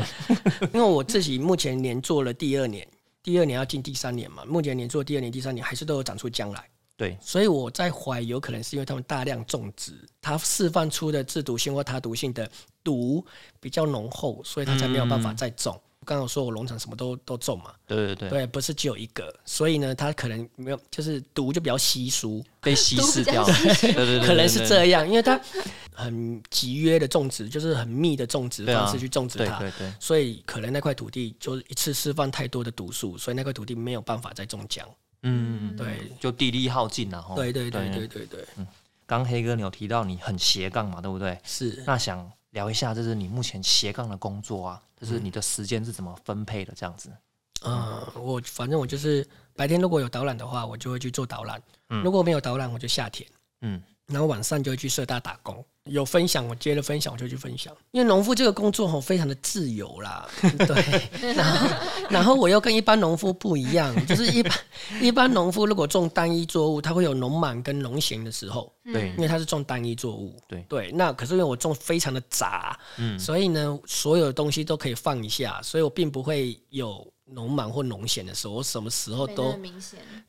[0.73, 2.87] 因为我自己目前连做了第二年，
[3.23, 6.65] 第二年要进第三年嘛，目前连做第二年、第三年还是都有长出姜来。
[6.97, 12.51] 对，所以我在怀疑，有可能是因为他们大量种植，它释放出的致毒性或它毒性的
[12.83, 13.25] 毒
[13.61, 15.79] 比较浓厚，所以它才没有办法再种。
[15.99, 23.45] 我刚刚有说我农场什么都都种嘛，对对对，对，不是只有一个，所以呢，它可能没有，就是毒就比较稀疏，被稀释掉。
[23.45, 25.39] 毒 对对对，可能是对这样，因为它
[25.93, 34.89] 很集约的种植，就是很密的种植方式去种植它，对对对，所以可能那块土地就一次释放太多的毒素，所以那块土地没有办法再种姜。
[35.29, 37.35] 嗯，对，就地力耗尽了哈。
[37.35, 38.67] 对对对对对对，嗯
[39.07, 41.39] 刚黑哥你有提到你很斜杠嘛，对不对？
[41.45, 41.83] 是。
[41.87, 46.73] 那想聊一下，就是你目前斜杠的工作啊，就是你的时间是怎么分配的？
[46.77, 47.11] 这样子。
[47.65, 51.59] 嗯，我反正我就是白天如果有导览的话，我就会去做导览；
[52.03, 53.29] 如果没有导览，我就下田。
[53.63, 55.65] 嗯，然后晚上就会去社大打工。
[55.85, 61.69] 有分享，我接了分享我就去分享，因为农夫这个工作吼非常的自由啦，对，然后
[62.11, 64.53] 然后我又跟一般农夫不一样，就是一般
[65.01, 70.61] 一般农夫如果种单一作物，他会有农满跟农闲的时候，对因为他是种单一作物，对。
[70.69, 79.59] 对，那可是因为我种非常的杂，嗯，所以呢，所有的东西都可以放一下，所以我并不会有农忙或农闲的时候，我什么时候都。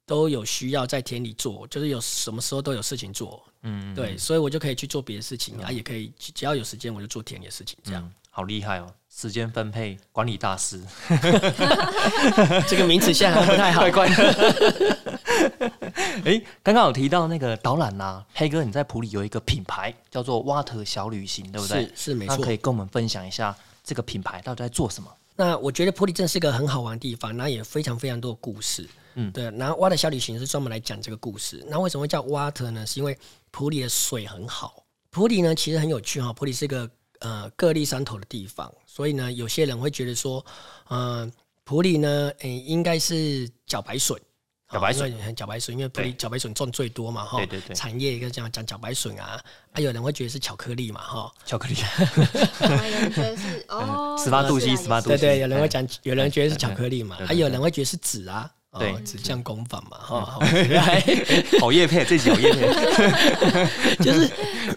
[0.05, 8.01] 都有需要在田里做，就是有什么时候都有事情做，嗯，对，所以我就可以去做别的事情啊，也可以只要有时间我就做田里的事情，这样。
[8.01, 10.81] 嗯，好厉害哦，时间分配管理大师
[12.69, 13.91] 这个名词现在还不太好怪。
[13.91, 15.73] 怪的。
[16.23, 21.83] 哎，刚刚有提到那个导览呐、黑哥你在普里有一个品牌叫做 Water 小旅行，对不对？
[21.87, 25.13] 是是没错那可以跟我们分享一下这个品牌到底在做什么？
[25.37, 28.89] 那我觉得普里镇是个很好玩的地方，那也非常非常多的故事。
[29.13, 29.45] 嗯对。
[29.51, 31.63] 然后蛙的小旅行是专门来讲这个故事。
[31.69, 32.85] 那为什么会叫 water 呢？
[32.85, 33.17] 是因为
[33.51, 34.83] 普里的水很好。
[35.11, 40.43] 普里呢其实很有趣哈，普里是一个呃各立山头的地方，所以呢有些人会觉得说，
[40.87, 41.31] 呃，
[41.63, 44.19] 普里呢，诶、应该是脚白笋。
[44.69, 47.59] 茭白笋因为茭白笋，因为普里对茭白笋种最多嘛，哈，对对。
[47.61, 57.35] 对产业一个这样讲茭白笋啊，啊，有人会觉得是巧克力嘛，哈，巧克力，啊有人觉得是哦， 十八度 C，十八度对对，C，有人会讲，有人觉得是巧克力嘛，还、对对。
[57.35, 60.39] 对有人会觉得是纸啊，哦对，纸浆工坊嘛，哈、好
[61.61, 62.67] 好叶配，这集好叶配。
[64.03, 64.29] 就是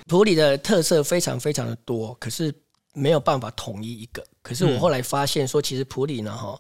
[0.07, 2.55] 普里的特色非常非常的多，可是
[2.95, 4.25] 没有办法统一一个。
[4.41, 6.59] 可是我后来发现说，其实普里呢，哈，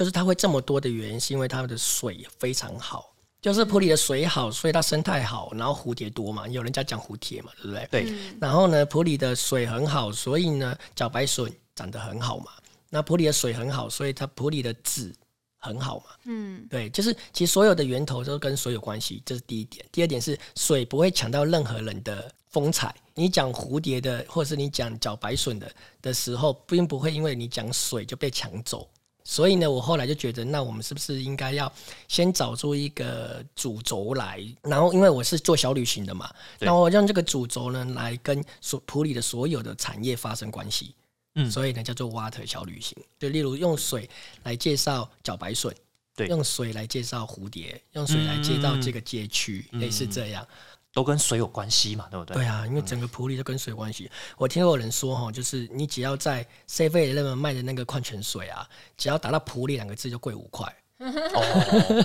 [0.00, 3.12] 就是它会这么多的原因，是因为它的水非常好。
[3.42, 7.86] 就是普里的水好，所以它生态好，然后蝴蝶多嘛，有人家讲蝴蝶嘛，对不对？
[7.90, 12.46] 对，然后呢，普里的水很好，所以呢，茭白笋长得很好嘛。
[12.88, 15.14] 那普里的水很好，所以它普里的籽
[15.58, 16.04] 很好嘛。
[16.24, 19.84] 嗯，对，就是其实所有的源头都跟水有关系，这是第一点。
[19.92, 22.94] 第二点是水不会抢到任何人的风采。
[23.14, 28.88] 你讲蝴蝶的，或者是你讲茭白笋的的时候，并不会因为你讲水就被抢走。
[29.30, 31.72] 所以呢，我后来就觉得，那我们是不是应该要
[32.08, 34.44] 先找出一个主轴来？
[34.60, 40.96] 然后，因为我是做小旅行的嘛，对那我让这个主轴呢来跟所普里的所有的产业发生关系。
[41.36, 44.10] 嗯所以呢叫做 water 小旅行，就例如用水
[44.42, 45.72] 来介绍茭白笋，
[46.16, 50.44] 对用水来介绍蝴蝶，用水来介绍这个街区，类似这样。
[50.92, 52.34] 都跟水有关系嘛，对不对？
[52.34, 54.10] 对啊，因为整个普里都跟水有关系。
[54.36, 60.66] 我听过有人说哈，就是你只要在 C 费那边卖的那个矿泉水啊，只要打到普里两个字就贵五块。
[60.98, 62.04] 哦，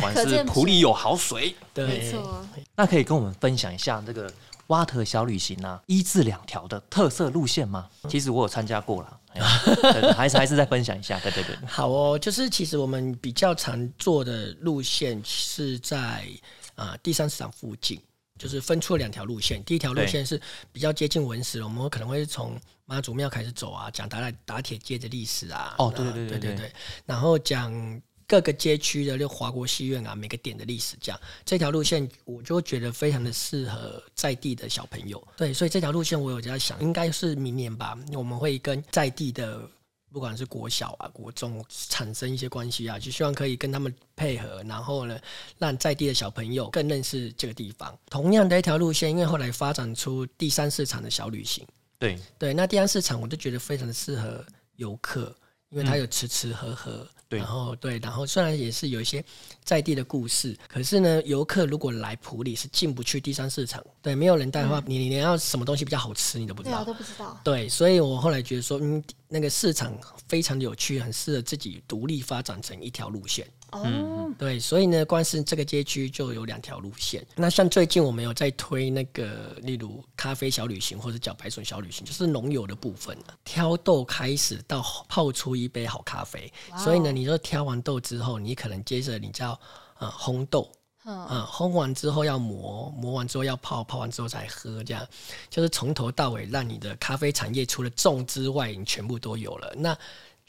[0.00, 1.54] 果然是普里有好水。
[1.72, 4.30] 对，没错，那可以跟我们分享一下这个
[4.66, 7.88] 蛙特小旅行啊，一至两条的特色路线吗？
[8.08, 9.20] 其实我有参加过了，
[10.14, 11.18] 还是还是再分享一下。
[11.20, 16.20] 对对对，好哦，就是其实我们比较常做的路线是在啊、
[16.76, 18.00] 呃第三市场附近，
[18.38, 19.62] 就是分出了两条路线。
[19.64, 20.40] 第一条路对线是
[20.72, 25.74] 比较接近文史，我们可能会从妈祖庙开始走啊，讲打打铁街的历史啊。
[25.78, 26.72] 哦对那对对对对对对
[27.06, 31.20] 然后讲各个街区的就华国戏院啊，每个点的历史这样。
[31.44, 35.22] 这条路线我就觉得非常的适合在地的小朋友。
[35.36, 39.68] 对，所以这条路线我有在想，应该是明年吧，我们会跟在地的。
[40.14, 45.18] 不管是国小啊、国中产生一些关系啊，就希望可以跟他们配合，然后呢，
[45.58, 47.98] 让在地的小朋友更认识这个地方。
[48.08, 51.66] 同样的一条路线，因为后来发展出第三市场的小旅行，
[51.98, 54.46] 对，对，那第三市场我就觉得非常的适合
[54.76, 55.34] 游客，
[55.70, 59.24] 因为它有吃吃喝喝，对然后对，然后虽然也是有一些
[59.64, 66.84] 在地的故事，可是呢，游客如果来普里是进不去第三市场，对，没有人带的话，你你连要什么东西比较好吃你都不知道对啊，。
[66.84, 67.40] 都不知道。
[67.42, 69.92] 对，所以我后来觉得说，嗯，那个市场
[70.28, 73.46] 非常有趣，很适合自己独立发展成一条路线。
[73.74, 77.26] 哦，对，所以呢，光是这个街区就有两条路线。
[77.34, 86.52] 那像最近我们有在推那个，例如咖啡小旅行或者茭白笋小旅行，就是农友的部分挑豆开始到泡出一杯好咖啡。
[86.76, 89.58] 所以呢，你说挑完豆之后，你可能接着你就要
[89.98, 90.70] 呃烘豆。
[91.06, 95.06] 嗯，啊、烘完之后要磨，磨完之后要泡，泡完之后才喝，这样
[95.50, 99.74] 就是从头到尾让你的咖啡产业除了种之外，你全部都有了。
[99.76, 99.94] 那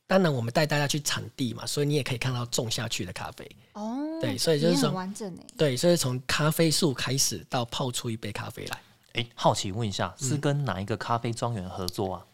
[0.07, 3.49] 当然，我们带大家去产地嘛，所以你也可以看到种下去的咖啡。
[3.73, 5.43] 哦，对所以就是说完整哎。
[5.57, 8.79] 对，所以从咖啡树开始到泡出一杯咖啡来，
[9.13, 12.25] 哎，好奇问一下，嗯是跟哪一个咖啡庄园合作啊？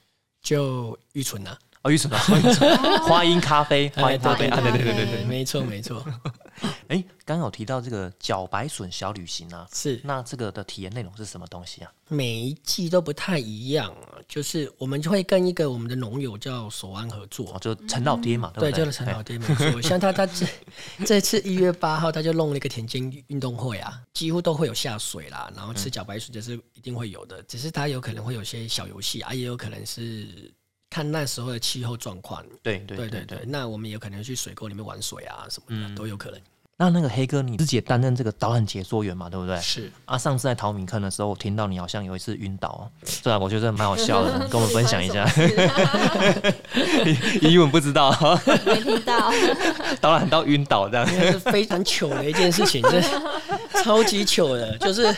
[0.41, 5.23] 就玉纯啊，哦，玉纯啊，玉纯花音咖啡，花音咖啡啊，对对对对对。
[5.23, 6.03] 没错没错。
[6.87, 11.91] 哎，刚刚有提到这个茭白笋小旅行啊，是那这个的体验内容是什么东西啊？
[12.07, 18.85] 每一季都不太一样啊，就是我们就会跟一个我们的农友叫守安合作哦，，就陈老爹嘛，对对，不对？
[18.85, 19.81] 就是陈老哎爹没错。
[19.81, 20.45] 像他他这
[21.05, 30.53] 这次一月八号他就弄了一个田间运动会啊，几乎都会有下水啦，然后吃茭白笋就是一定会有的，只是他有可能会有些小游戏啊，也有可能是
[30.89, 32.45] 看那时候的气候状况。
[32.61, 36.41] 对对对对对对，那我们有可能去水沟里面玩水啊什么的、都有可能。
[36.81, 39.55] 那那个黑哥，你自己也担任这个导览解说员嘛，对不对？
[39.61, 42.89] 是啊，上次在淘米坑的时候，我听到你好像有一次晕倒啊，
[43.21, 45.29] 对啊，我觉得蛮好笑的， 跟我们分享一下。
[47.43, 48.09] 英文不知道，
[48.65, 49.31] 没听到，
[50.01, 51.07] 导览到晕倒这样。
[51.07, 52.99] 那是非常糗的一件事情，这
[53.83, 55.15] 超级糗的，就是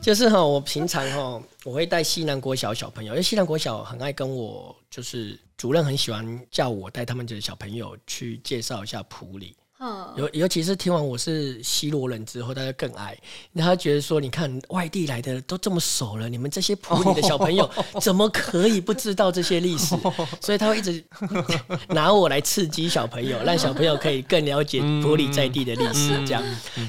[0.00, 9.56] 就是哈，我平常哈我会带西南国小小朋友，因为西南国小很爱跟我，就是主任很喜欢叫我带他们的小朋友去介绍一下普里。
[9.84, 13.18] 嗯，尤尤其是听完我是西罗人之后，大家更爱。
[13.52, 17.68] 然后他觉得说，你看外地来的都这么熟了，你们这些普里的小朋友
[18.00, 19.96] 怎么可以不知道这些历史？
[20.40, 21.04] 所以他会一直
[21.90, 26.10] 拿我来刺激小朋友，让小朋友可以更了解普里在地的历史。
[26.24, 26.40] 这样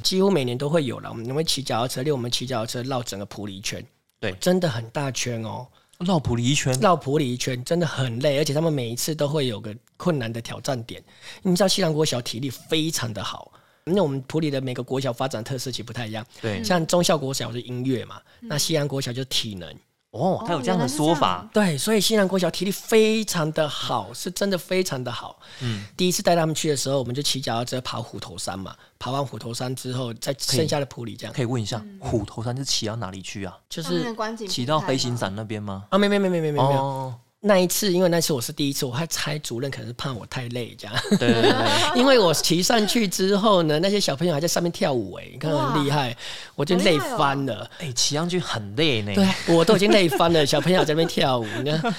[0.04, 1.10] 几乎每年都会有了。
[1.10, 3.84] 我们会骑脚踏车，练我们骑脚踏车绕整个普里圈，
[4.20, 5.66] 对真的很大圈哦。
[6.00, 11.02] 绕普里一圈，绕普里一圈真的很累，而且他们每一次都会有个困难的挑战点。
[11.42, 13.52] 你知道西兰国小体力非常的好，
[13.86, 16.26] 因为我们普里的每个国小发展特色其实不太一样。
[16.42, 19.74] 对，像中校国小是音乐嘛，那西兰国小就是体能。
[20.14, 25.40] 哦，他有这样的说法，对，所以西南国小体力非常的好，是真的非常的好。
[25.62, 33.58] 嗯，第一次带他们去的时候，我们就骑脚踏车爬虎头山嘛，爬完虎头山之后，在剩下的普里这样，可以问一下，虎头山是骑到哪里去啊？
[33.68, 34.16] 就是
[34.48, 35.86] 骑到飞行伞那边吗？
[35.90, 37.14] 啊，没没没没没没没有。
[37.44, 40.96] 哦，那一次，因为那次我是第一次，我还猜主任可能是怕我太累这样。
[41.20, 41.54] 对
[41.94, 46.16] 因为我骑上去之后呢，那些小朋友还在上面跳舞，哎，你看很厉害，
[46.56, 47.70] 我就累翻了。
[47.80, 49.14] 哎，骑上去很累呢。
[49.14, 51.94] 对，我都已经累翻了，小朋友在那边跳舞，你看，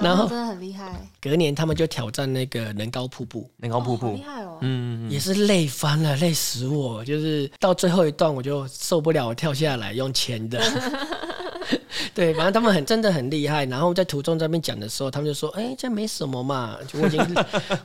[0.00, 10.62] 然后真的很厉害，隔年他们就挑战那个人高瀑布，人高瀑布好厉，害哦，嗯，也是累翻了，累死我，就是到最后一段我就受不了，我跳下来用钱的。
[12.14, 13.64] 对，反正他们很真的很厉害。
[13.66, 17.20] 然后在途中这边讲的时候，他们就说：“哎、这没什么嘛，就我已经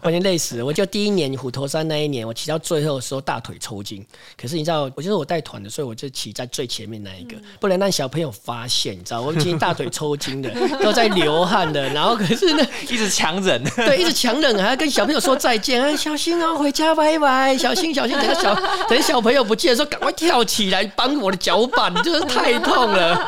[0.02, 4.06] 我已经累死了。”我就第一年虎头山那一年，我骑到最后的时候大腿抽筋。
[4.40, 10.52] 可是你知道，我就是我带团的，所以我就骑在最前面那一个，不能让小朋友发现，你知道，我已经大腿抽筋的，
[10.84, 11.90] 都在流汗的。
[11.90, 18.16] 然后可是呢， 一直强忍，对，一直强忍，还要跟小朋友说再见，哎，小心哦，回家拜拜，小心小心。
[18.20, 18.54] 等个小
[18.90, 23.28] 等小朋友不见的时候，赶快跳起来帮我的脚板，就是太痛了。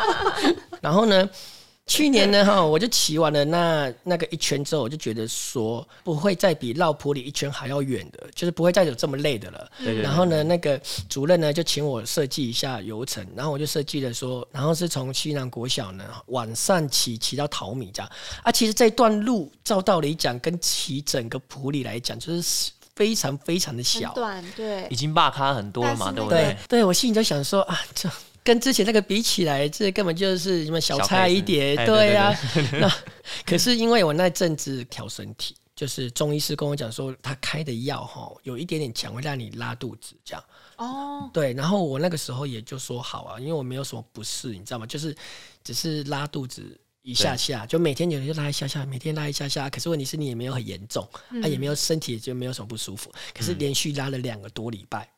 [0.81, 1.29] 然后呢，
[1.85, 9.71] 去年呢 哈，我就骑完了那那个一圈之后，我就觉得说不会再比绕普里一圈还要远的，就是不会再有这么累的了。
[9.79, 18.11] 对对然后呢，那个主任呢就请我设计一下流程，然后我就设计了说，然后是从西南国小呢晚上骑骑到淘米这样
[18.43, 18.51] 啊。
[18.51, 24.13] 其实这段路照道理讲，跟骑整个普里来讲，就是非常非常的小。
[24.13, 26.57] 短，对已，经霸咖很多了嘛，对不对？
[26.67, 28.09] 对，我心里就想说啊，这
[28.43, 32.37] 跟之前那个比起来，这根本就是什么小菜一碟，对呀、
[32.79, 32.91] 那
[33.45, 40.43] 可是因为我那阵子调身体，就是中医师跟我讲说，他开的药哈有一点点强，会让你拉肚子这样。
[40.77, 44.85] 哦，对，然后我那个时候也就说好啊，因为我没有什么不适，你知道吗？
[44.85, 45.15] 就是
[45.63, 46.77] 只是拉肚子。
[47.03, 49.67] 一下下就每天有人就拉一下下，每天拉一下下。
[49.71, 51.03] 可是问题是你也没有很严重，
[51.41, 53.11] 啊也没有身体就没有什么不舒服。
[53.33, 55.09] 可是连续拉了两个多礼拜，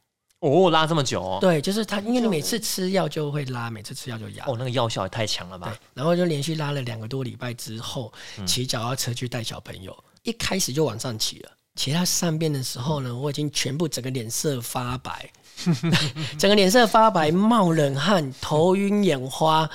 [0.44, 4.44] 哦，拉这么久哦，对，就是他，因为你每次吃药就会拉，每次吃药就压。
[4.46, 11.52] 哦，那个药效也太强了对吧？，然后就连续拉了两个多礼拜之后，嗯骑脚踏车去带小朋友，一开始就往上骑了。
[11.76, 15.32] 骑到上边的时候呢，我已经全部整个脸色发白，
[16.38, 19.70] 整个脸色发白，冒冷汗，头晕眼花。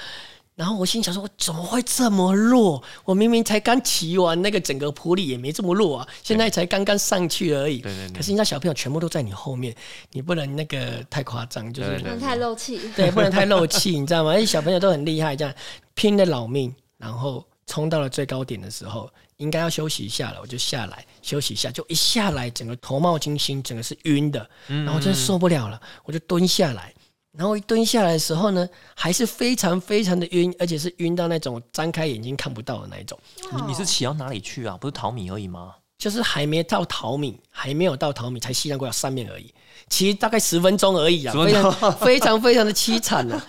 [0.58, 2.82] 然后我心想说：“我怎么会这么弱？
[3.04, 7.78] 我明明才刚骑完那个整个普里，也没这么弱啊，现在才刚刚上去而已。
[7.78, 9.72] 对对对可是人家小朋友全部都在你后面，
[10.10, 14.32] 你不能那个太夸张，就是不能太漏气，对，不能太漏气，你知道吗？
[14.32, 15.54] 而且小朋友都很厉害，这样
[15.94, 26.92] 拼了老命，然后冲到了最高点的时候，应该要休息一下了，我就下来休息一下，就一下来，整个头冒金星，整个是晕的，然后我真的受不了了，我就蹲下来。
[27.38, 33.16] 然后一蹲下来的时候呢，还是非常非常的晕，而且是晕到那种张开眼睛看不到的那一种，
[33.54, 34.76] 你你是骑到哪里去啊？
[34.80, 35.72] 不是淘米而已吗？
[35.98, 39.54] 就是还没到淘米，还没有到淘米，才西南国小上面而已，
[39.88, 43.40] 其实大概十分钟而已啊，10非常非常非常的凄惨了。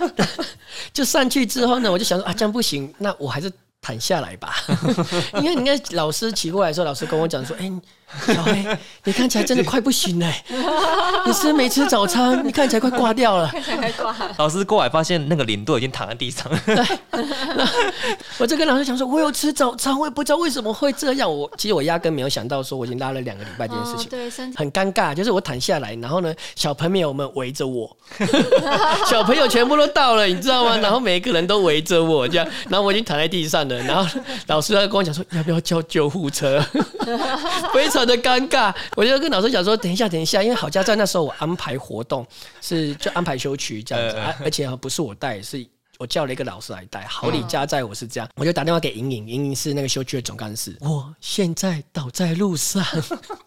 [0.93, 3.51] 就上去之后呢，我就想说啊，这样不行，那我还是
[3.81, 4.53] 躺下来吧，
[5.41, 7.71] 因为你看老师骑过来的时候，老师跟我讲说，哎、
[8.25, 8.65] 小黑，
[9.03, 10.31] 你看起来真的快不行了，
[11.25, 12.45] 你是不是没吃早餐？
[12.45, 13.47] 你看起来快挂掉了。
[13.49, 14.15] 看起来还挂。
[14.37, 16.85] 老师过来发现那个领队已经躺在地上，对
[18.37, 21.31] 我就跟老师讲说，我有吃早餐，我也不知道为什么会这样。
[21.31, 24.09] 我其实我压根没有想到说我已经拉了两个礼拜这件事哦，情。
[24.09, 27.95] 对，身体很尴尬，就是我躺下来，然后呢，小朋友们围着我，
[29.07, 30.77] 小朋友全部都到了，你知道吗？
[30.77, 36.63] 然后每一个人都围着我这样，然后我已经躺在地上了，然后老师在跟我讲说要不要叫救护车，
[37.73, 38.73] 非 常的尴尬。
[38.95, 42.25] 我就跟老师讲说等一下，等一下，因为好家在那时候我安排活动
[42.61, 45.65] 是就安排休区这样子，呃啊而且不是我带，是。
[45.99, 50.73] 我叫了一个老师来带，好礼加在我是这样，我就打电话给莹莹，莹莹是那个休区的总干事。
[50.79, 52.81] 我现在倒在路上，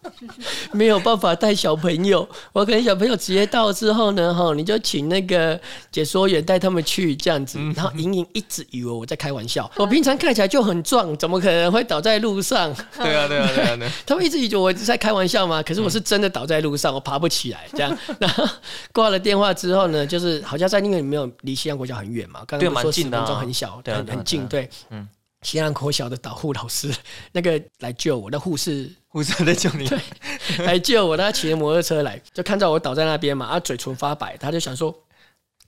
[0.71, 5.59] 没有办法带小朋友，我可能小朋友直接到之后呢，哈，你就请那个
[5.91, 7.57] 解说员带他们去这样子。
[7.75, 12.71] 然后莹莹一直以为我在开玩笑，我平常看起来就很壮，怎么可能会倒在路上？
[12.95, 13.91] 对啊，对啊，对啊，对啊。
[14.05, 17.97] 他们一直以为我在开玩笑嘛，可是我是真的倒在路上，我爬不起来这样。
[18.19, 18.47] 然后
[18.91, 25.07] 挂了电话之后呢，就是好像在因为没有离西洋国家很远嘛，刚对刚说十分蛮近的啊钟很小，很对啊对啊很近，对，嗯。
[25.41, 26.89] 西洋国小的导护老师，
[27.33, 29.85] 那个来救我，那护士护士在救你，
[30.63, 34.97] 来救我，他骑着摩托车来，就看到我倒在那边嘛，啊，嘴唇发白，他就想说，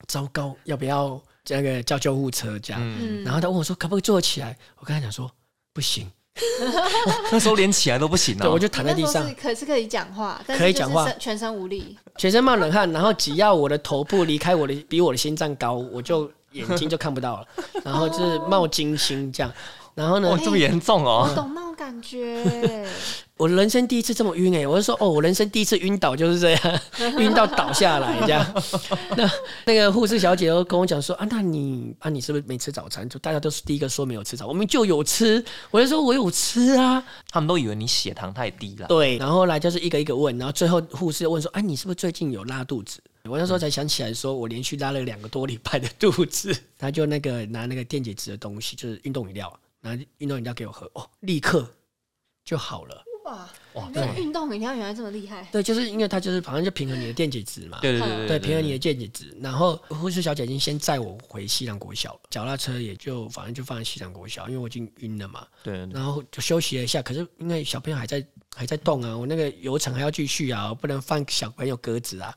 [0.07, 2.81] 糟糕，要不要那个叫救护车这样？
[2.81, 4.57] 嗯然后他问我说，可不可以坐起来？
[4.79, 5.29] 我跟他讲说，
[5.73, 6.09] 不行，
[7.29, 8.59] 那时候连起来都不行对，我啊。
[8.59, 11.97] 就躺在地上可是可以讲话，但是是可以讲话全身无力。
[12.17, 17.47] 全身冒冷汗，然后只要我的头部离开我的比我的心脏高，我就眼睛就看不到了，
[17.85, 19.51] 然后就是冒金星这样。
[19.93, 21.31] 然后呢哦，，这么严重我哦。
[21.33, 22.85] 懂那种感觉，
[23.37, 26.79] 我人生第一次这么晕哎、我就说哦，我人生第一次晕倒就是这样，
[27.17, 28.45] 晕到倒下来这样。
[29.15, 29.31] 那
[29.63, 33.07] 那个护士小姐都跟我讲说啊，那你啊你是不是没吃早餐？
[33.07, 35.41] 就大家都是第一个说没有吃早，我们就有吃。
[35.71, 37.01] 我就说我有吃啊，
[37.31, 38.87] 他们都以为你血糖太低了。
[38.87, 39.17] 对。
[39.17, 42.99] 然后后来就是一个一个问，然后最后护士问说啊，你是不是最近有拉肚子？
[43.29, 46.55] 我那时候才想起来说，我连续拉了两个多礼拜的肚子。
[46.77, 51.69] 他就那个拿那个电解质的东西，就是运动饮料，拿运动饮料给我喝，哦，立刻
[52.43, 53.03] 就好了。
[53.25, 57.79] 哇哇那个运动饮料原来这么厉害，对，就是因为它就是反正就平衡你的电解质嘛。
[57.81, 59.35] 对对对对，平衡你的电解质。
[59.41, 65.47] 然后护士小姐已经先载我回西南国小了，脚踏车也就反正就放在西南国小，因为我已经晕了嘛。
[65.63, 68.23] 对然后就休息了一下，可是因为小朋友还在
[68.55, 72.31] 还在动啊，我那个游程还要继续啊，我不能放小朋友鸽子啊，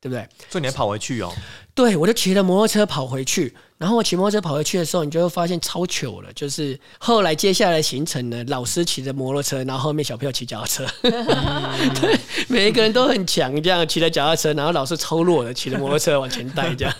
[0.00, 0.26] 对不对？
[0.48, 1.32] 所以你还跑回去哦。
[1.74, 6.32] 对，我就骑着摩托车跑回去，然后我骑摩托车跑回去的时候，你就会发现超糗了。
[6.32, 16.94] 就是后来接下来的行程呢，老师骑着摩托车，然后后面小朋友骑脚踏车， 对，每一个人都很强，这样骑着脚踏车，然后老师超弱的骑着摩托车往前带，这样。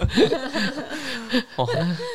[1.56, 1.68] 哦，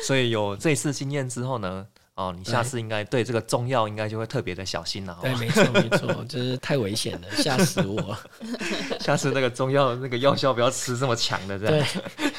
[0.06, 5.18] 所以有这次经验之后呢，哦，你下次应该对这个中药应该就会特别的小心了。
[5.20, 8.16] 对，哦，没错没错，就是太危险了，吓死我。
[8.98, 11.86] 下次那个中药那个药效不要吃这么强的，这样。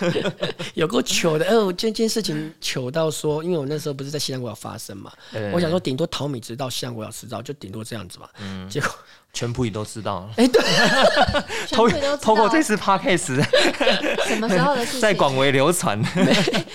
[0.11, 0.25] 对，
[0.73, 1.45] 有够糗的。
[1.45, 8.27] 哎、我这件事情糗到说，因为我那时候不是在西南国要发生嘛，对我想说顶多淘米知道，西南国要知道，就顶多这样子嘛。
[8.39, 8.89] 嗯结果，
[9.31, 10.29] 全部你都知道了。
[10.37, 10.59] 哎、对，
[11.69, 13.35] 透 全部都知道透过这次 podcast
[14.27, 15.01] 什么时候的事情？
[15.01, 16.01] 在广为流传。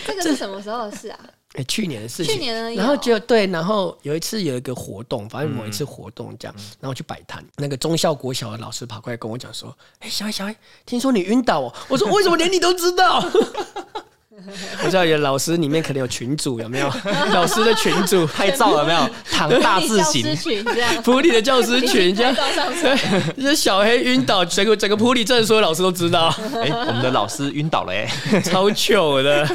[0.07, 1.19] 这个是什么时候的事啊？
[1.55, 2.35] 哎、去年的事情。
[2.35, 2.79] 去年而已哦。
[2.79, 13.23] 然后就对，然后有一次有一个活动，反正某一次活动这样，然后去摆摊，那个中校国小的老师跑过来跟我讲说：“哎、小黑小黑，听说你晕倒哦。”我说：“为什么连你都知道？”
[14.83, 16.91] 我知道有老师里面可能有群主，有没有？
[17.33, 19.09] 老师的群主， 拍照有没有？
[19.31, 22.41] 躺大字教型师，群这样，普里的教师群这样拍。
[22.41, 23.37] 照上 传。
[23.37, 28.09] 就是小黑晕倒，整个整个普里镇所有老师都知道，哎、我们的老师晕倒了哎、
[28.41, 29.47] 超糗的。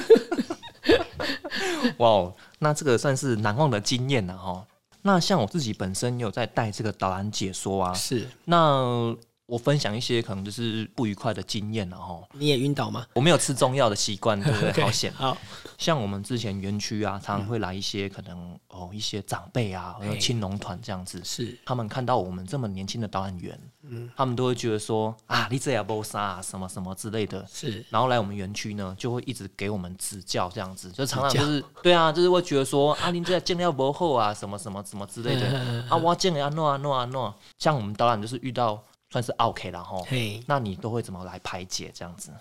[1.98, 4.66] 哇哦，那这个算是难忘的经验了哈。
[5.02, 12.20] 那像我自己本身也有在带这个导览解说啊，是，那我分享一些可能就是不愉快的经验了哈。
[12.34, 13.06] 你也晕倒吗？
[13.14, 15.14] 我没有吃中药的习惯， 对不对好险。
[15.14, 15.38] 好，
[15.78, 23.58] 像我们之前园区啊，常常会来一些可能哦一些长辈啊，或者青龙团这样子，是他们看到我们这么年轻的导览员，
[23.90, 27.46] 嗯，他们都会觉得说啊，你这也不杀啊，什么什么之类的。
[27.50, 35.48] 是，然后来我们园区呢，就会一直给我们指教，这样子，就常常就是对啊，就是会觉得说啊，你这建料不厚啊，什么什么什么之类的。
[35.90, 42.32] 啊，我建了啊诺啊诺啊诺，像我们导览就是遇到算是 OK 了哈，嘿，那你都会怎么来排解这样子？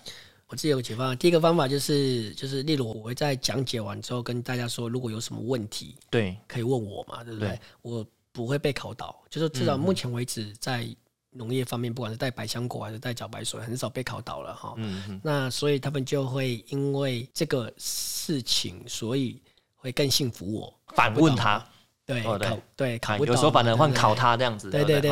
[0.49, 1.17] 我自己有解方案。
[1.17, 7.49] 第一个方法就是，就是例如我会在讲解完之后跟大家说，如果有什么问题对，可以问我嘛，对不对？
[7.49, 7.59] 对。
[7.81, 10.87] 我不会被考倒，就是至少目前为止在
[11.31, 14.73] 农业方面，不管是带百香果还是带茭白水，很少被考倒了哈。
[14.77, 19.41] 嗯嗯，那所以他们就会因为这个事情，所以
[19.75, 20.73] 会更信服我。
[20.95, 21.63] 反问他，
[22.05, 25.11] 对，哦对考对考有时候反而换考他这样子，对对对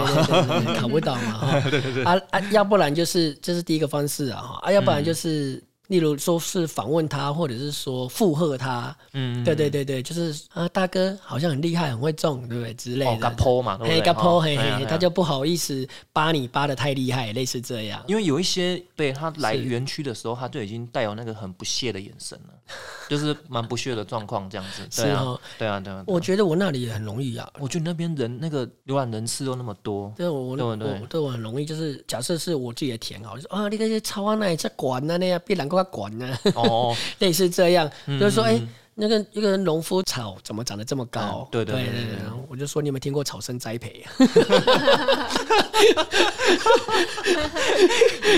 [0.80, 1.60] 考不到嘛哈。
[1.70, 2.04] 对对对。
[2.04, 5.64] 啊啊，要不然就是这是第一个方式啊哈，啊，要不然就是。
[5.88, 13.30] 例如说是访问他，或者是说附和他，嗯，对对对对，就是啊，大哥好像很厉害，很会中，对不对之类哦，的嘎。
[13.32, 14.02] 坡嘛，对不嘿，对？
[14.06, 18.04] 嘎坡，哦嘿嘿，他就不好意思扒你扒的太厉害，类似这样。
[18.08, 22.54] 因为有一些对他来是园区的时候，他就已经带有那个很不屑的眼神了，
[23.10, 25.02] 就是蛮不屑的状况这样子。
[25.04, 26.04] 对啊对啊，对啊。
[26.08, 38.54] 我觉得我那里也很容易啊，我觉得那边人那个浏览人次又那么多，对我我对不对我对我很容易，就是假设是我自己的田好，就说啊，你那些草啊那里在管啊那样，别人给我管呢，哦， 类似这样，就是说哎。
[38.56, 38.68] 嗯
[38.98, 41.52] 那个一个农夫草怎么长得这么高嗯？
[41.52, 44.06] 对对对对对对对，我就说你有没有听过草生栽培？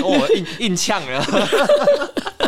[0.02, 1.24] 哦，硬硬呛了。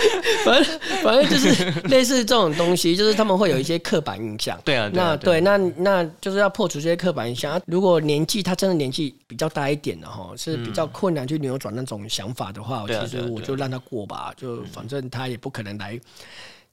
[0.44, 4.58] 反正反正就是类似这种东西，就是他们会有一些刻板印象。
[4.64, 7.52] 对啊，对啊那对，那那就是要破除这些刻板印象。
[7.52, 15.98] 啊如果年纪他真的年纪比较大一点的哈，是比较困难去扭转那种想法的话，其实我就让他过吧，就反正他也不可能来。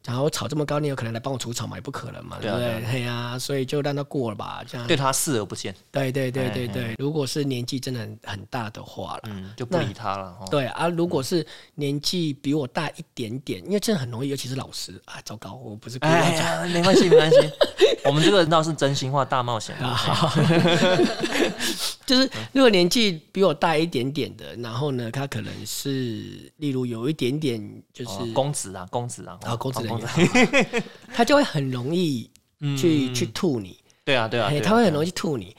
[0.08, 1.76] 然后草这么高，你有可能来帮我除草嘛？
[1.76, 2.86] 也不可能嘛，对不对？
[2.86, 4.88] 嘿呀，所以就让他过了吧，这样。
[4.88, 10.30] 对他视而不见，对对对对哎对，如果是年纪真的很很大的话了，嗯，就不理他了。
[10.40, 11.46] 哦对啊，如果是
[11.76, 16.10] 年纪比我大一点点，因为真的很容易，尤其是老师啊，糟糕，我不是故意
[16.72, 17.38] 没关系，没关系。
[18.08, 19.76] 我们这个倒是真心话大冒险。
[22.06, 27.62] 就是如果年纪比我大一点点的，然后呢，他可能是例如有一点点
[27.94, 29.86] 就是，哦公子啊，公子啊，啊公子
[31.14, 32.30] 他就会很容易
[32.78, 35.56] 去、嗯去吐你，对啊，对啊，他会很容易吐你。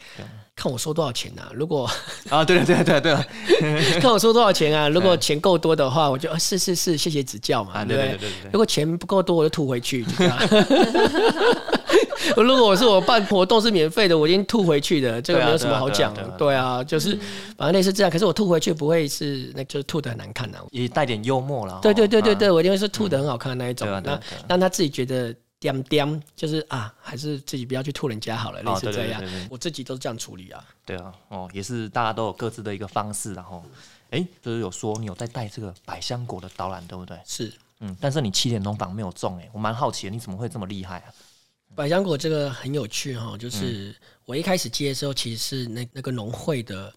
[0.56, 1.52] 看我收多少钱啊？
[1.54, 1.88] 如果
[2.28, 3.24] 啊，对了，对了，对了，对了，
[4.02, 4.88] 看我收多少钱啊？
[4.90, 10.04] 如果钱够多的话，我就、啊、是是是，谢谢指教嘛，对对对如果钱不够多，我就吐回去。
[12.36, 16.84] 如果我是我办活动是免费的，我已经吐回去的，这个没有什么好讲对啊对啊。
[16.84, 17.18] 就是
[17.56, 18.10] 反正类似这样。
[18.10, 20.62] 可是我吐回去不会是，那就是吐的很难看啊。
[20.70, 21.78] 也带点幽默了。
[21.82, 23.88] 对对对对哦，对，我一定会是吐的很好看的那一种。
[24.02, 29.22] 那让他自己觉得掂掂，就是啊，还是自己不要去吐人家好了，类哦似这样。
[29.50, 30.62] 我自己都是这样处理啊。
[30.84, 33.62] 对啊，哦，也是大家都有各自的一个方式，然后，
[34.10, 37.18] 哎，就是有说你有在带这个百香果的导览，对不对？
[37.26, 41.06] 是嗯，但是你七点钟房没有中，哎，我蛮好奇的，你怎么会这么厉害啊？
[41.78, 46.92] 百香果这个很有趣哈，嗯就是我一开始接的时候，其实是那那个农会的，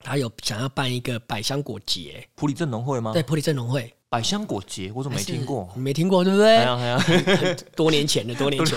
[0.00, 3.12] 他有想要办一个百香果节，普里镇农会吗？
[3.12, 5.70] 对，普里镇农会，百香果节，我怎么没听过？
[5.76, 6.56] 你没听过对不对？
[6.56, 8.76] 哎呀哎呀，多年前的，多年前，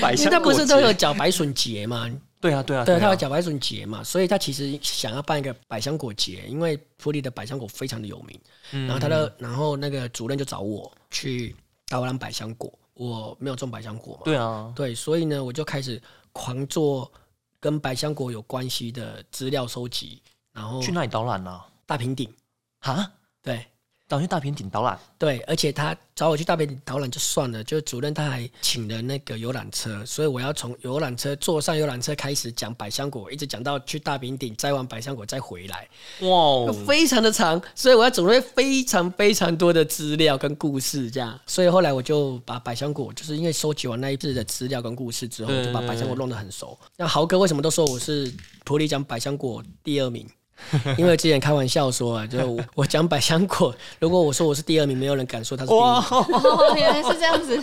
[0.00, 2.10] 百现在不是都有缴白笋节吗？
[2.40, 8.36] 对啊对啊，对，他啊有缴白笋节嘛，所以他其实想要办一个百香果节，因为普里的百香果非常的有名。
[8.72, 11.54] 嗯然后他的，然后那个主任就找我去
[11.88, 16.00] 高兰百香果，我没有种百香果嘛，对啊，对，所以呢，我就开始
[16.32, 17.10] 狂做
[17.58, 20.22] 跟百香果有关系的资料收集，
[20.52, 21.60] 然后去哪里导览呢？
[21.86, 22.32] 大平顶，
[22.80, 23.12] 哈，
[23.42, 23.66] 对
[24.12, 35.88] 导去大平顶导览，对，而且他找我去大平顶导览就算了，就主任他还请了那个游览车，所以我要从游览车坐上游览车开始讲百香果，一直讲到去大平顶摘完百香果再回来，
[36.20, 41.40] 哇哦，非常的长，所以我要准备非常非常多的资料跟故事，这样。
[41.46, 46.78] 所以后来我就把百香果，就是因为收集完那一次的资料跟故事之后，就把百香果弄得很熟。
[46.98, 48.30] 那豪哥为什么都说我是
[48.64, 50.28] 普里讲百香果第二名？
[50.96, 55.86] 因为之前开玩笑说啊，就是我我讲百香果，如果我说我是第二名，没有人敢说他是第一名。
[55.86, 57.60] 哇， 哦，原来是这样子。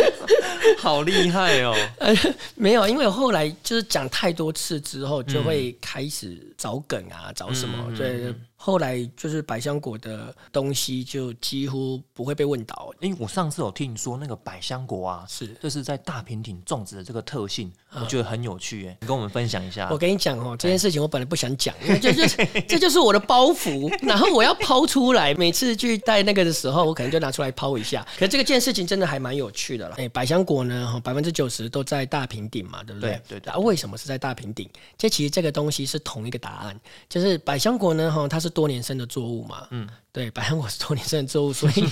[0.78, 1.74] 好厉害哦！
[2.56, 7.76] 没有，因为后来就是讲太多次之后，就会开始找梗啊，找什么。
[7.88, 12.92] 嗯对，后来就是百香果的东西就几乎不会被问倒。
[13.00, 19.96] 因为我上次有听你说那个百香果啊，是就是在大平顶种植的这个特性，我觉得很有趣耶，你跟我们分享一下我。
[19.96, 22.36] 跟你讲哦，这件事情我本来不想讲，因 为这就是
[22.66, 25.32] 这就是我的包袱，然后我要抛出来。
[25.34, 28.06] 每次去带那个的时候，我可能就拿出来抛一下。
[28.18, 29.94] 可是这个件事情真的还蛮有趣的啦。
[29.98, 33.12] 哎，百香果呢，百分之九十都在大平顶嘛，对不对？
[33.28, 34.68] 对对对啊，为什么是在大平顶？
[34.98, 41.88] 这其实这个东西是同一个答案，就是百香果呢，哈，它是多年生的作物嘛，嗯，对，百香果是多年生的作物，所以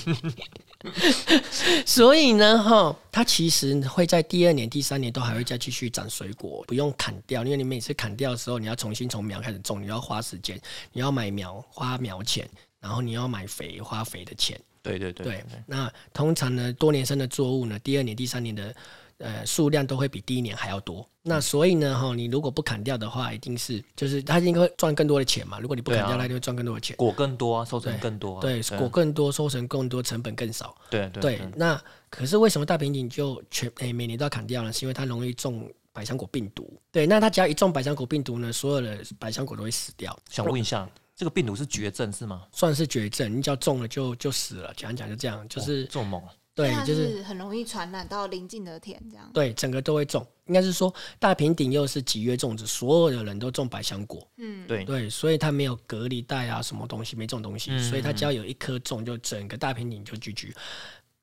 [1.87, 10.61] 所以呢，哈，它其实会在第二年、第三年都还会再继续长水果，不用砍掉，因为你每次砍掉的时候，你要重新从苗开始种，你要花时间，
[10.93, 12.49] 你要买苗花苗钱，
[12.81, 14.61] 然后你要买肥花肥的钱。
[14.83, 15.25] 对对对。
[15.25, 18.75] 对，那通常呢，多年生的作物呢，第二年、第三年的
[19.19, 21.09] 呃数量都会比第一年还要多。
[21.23, 25.59] 那所以呢，哈，你如果不砍掉的话，一定是就是它应该会赚更多的钱嘛。
[25.61, 26.97] 如果你不砍掉，它就会赚更多的钱。
[26.97, 30.75] 果更多啊，收成更多啊，对，果更多，收成更多，成本更少。
[30.89, 34.73] 对对对，那可是为什么大平顶就全诶、每年都要砍掉呢？
[34.73, 36.81] 是因为它容易中百香果病毒。
[36.91, 42.45] 对，那它只要一中百香果病毒呢，所有的百香果都会死掉，想问一下，这个病毒是绝症是吗？
[42.53, 43.37] 算是绝症。
[43.37, 46.23] 你只要中了就就死了，讲讲就这样，就是、哦这么猛，
[46.59, 49.31] 对，就是是很容易传染到邻近的田，这样。
[49.33, 50.27] 对，整个都会种。
[50.47, 60.53] 应该是说大平顶又是集约种植，所有的人都种百香果，嗯，对对，所以它没有隔离带啊，什么东西没这种东西，嗯所以它只要有一颗种，就整个大平顶就 GG。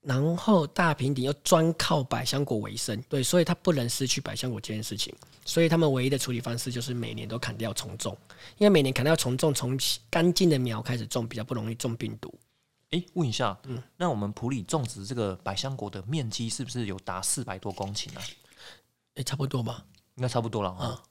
[0.02, 5.14] 然后大平顶又专靠百香果为生，对，所以它不能失去百香果这件事情，
[5.44, 8.16] 所以他们唯一的处理方式就是每年都砍掉重种，
[8.60, 9.76] 因为每年砍掉重种，从
[10.10, 12.32] 干净的苗开始种，比较不容易中病毒。
[12.92, 18.22] 哎，问一下，嗯那我们普里种植这个百香果的面积是不是有达四百多公顷啊？
[19.16, 19.84] 诶，差不多吧。
[20.16, 20.70] 应该差不多了。
[20.72, 21.02] 啊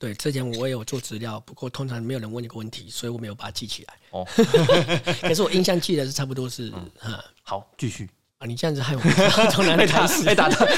[0.00, 3.94] 对，之前我也有做资料，不过通常没有人问这个问题，所以我没有把它记起来。
[4.10, 4.24] 哦，
[5.22, 8.08] 可是我印象记得是差不多是，哈、好，继续。
[8.38, 9.00] 啊，你这样子害我
[9.50, 10.24] 从哪里 开始。
[10.24, 10.68] 被打断。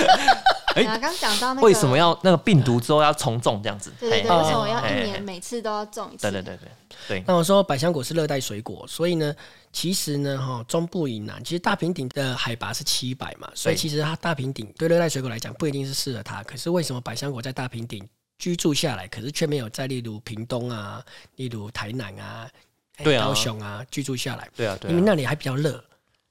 [0.74, 1.96] 哎刚讲到那个为什么？
[1.96, 3.92] 要那个病毒之后要重种这样子？
[3.98, 6.22] 对对对，嘿为什么要一年每次都要种一次？
[6.22, 6.68] 对对对对
[7.08, 9.34] 对，那我说百香果是热带水果，所以呢，
[9.72, 16.42] 其实呢，哈，中部以南，其实大平顶的海拔是七百嘛，所以其实它大平顶对热带水果来讲不一定是适合它。
[16.44, 18.06] 可是为什么百香果在大平顶
[18.38, 21.02] 居住下来，可是却没有在例如屏东啊、
[21.36, 22.48] 例如台南啊、
[22.96, 24.48] 哎对啊高雄啊居住下来？
[24.54, 25.82] 对啊对啊，因为那里还比较热，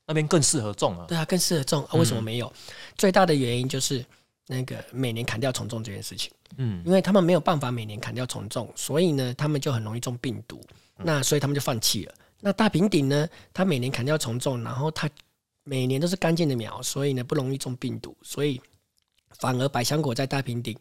[0.05, 1.05] 那边更适合种啊。
[1.07, 1.93] 对啊，更适合种啊。
[1.93, 2.51] 为什么没有？
[2.97, 4.05] 最大的原因就是
[4.51, 6.31] 那个每年砍掉重种这件事情。
[6.57, 10.59] 嗯，因为他们没有办法每年砍掉重种，所以呢，他们就很容易中病毒。
[10.97, 12.13] 嗯那所以他们就放弃了。
[12.41, 15.07] 那大平顶呢，它每年砍掉重种，然后它
[15.63, 18.59] 每年都是干净的苗，所以呢不容易中病毒，所以
[19.37, 20.75] 反而百香果在大平顶。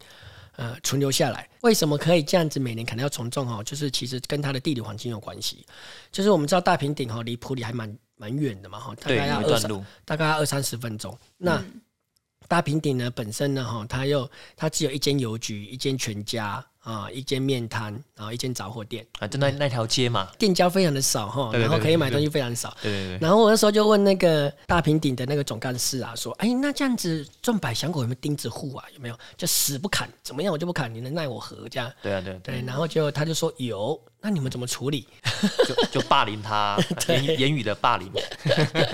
[0.57, 3.63] 呃，存留下来，为什么可以这样子每年砍掉重种哦？
[3.63, 5.65] 就是其实跟它的地理环境有关系。
[6.11, 9.85] 就是我们知道大平顶哈离普里还蛮蛮远的嘛哈，大，概要二三有一段路。
[10.05, 11.17] 大概要二三十分钟。
[11.37, 11.81] 那嗯
[12.49, 20.27] 大平顶呢本身呢哈，它又它只有一间邮局、一间全家啊、一间面摊，然后一间杂货店，啊，就那那条街嘛。
[20.39, 22.75] 店家非常的少哈，然后可以买对东西非常少。
[22.81, 28.85] 对对对，然后我那时候就问那个大平顶的那个总干事啊，说：“哎，那这样子种百香果有没有钉子户啊？
[28.95, 29.19] 有没有？
[29.37, 31.69] 就死不砍，怎么样我就不砍，你能奈我何？
[31.69, 32.67] 这样对啊对啊对对。
[32.67, 35.07] 然后结果他就说有，那你们怎么处理？
[35.67, 36.77] 就就霸凌他，
[37.09, 38.11] 言语言语的霸凌。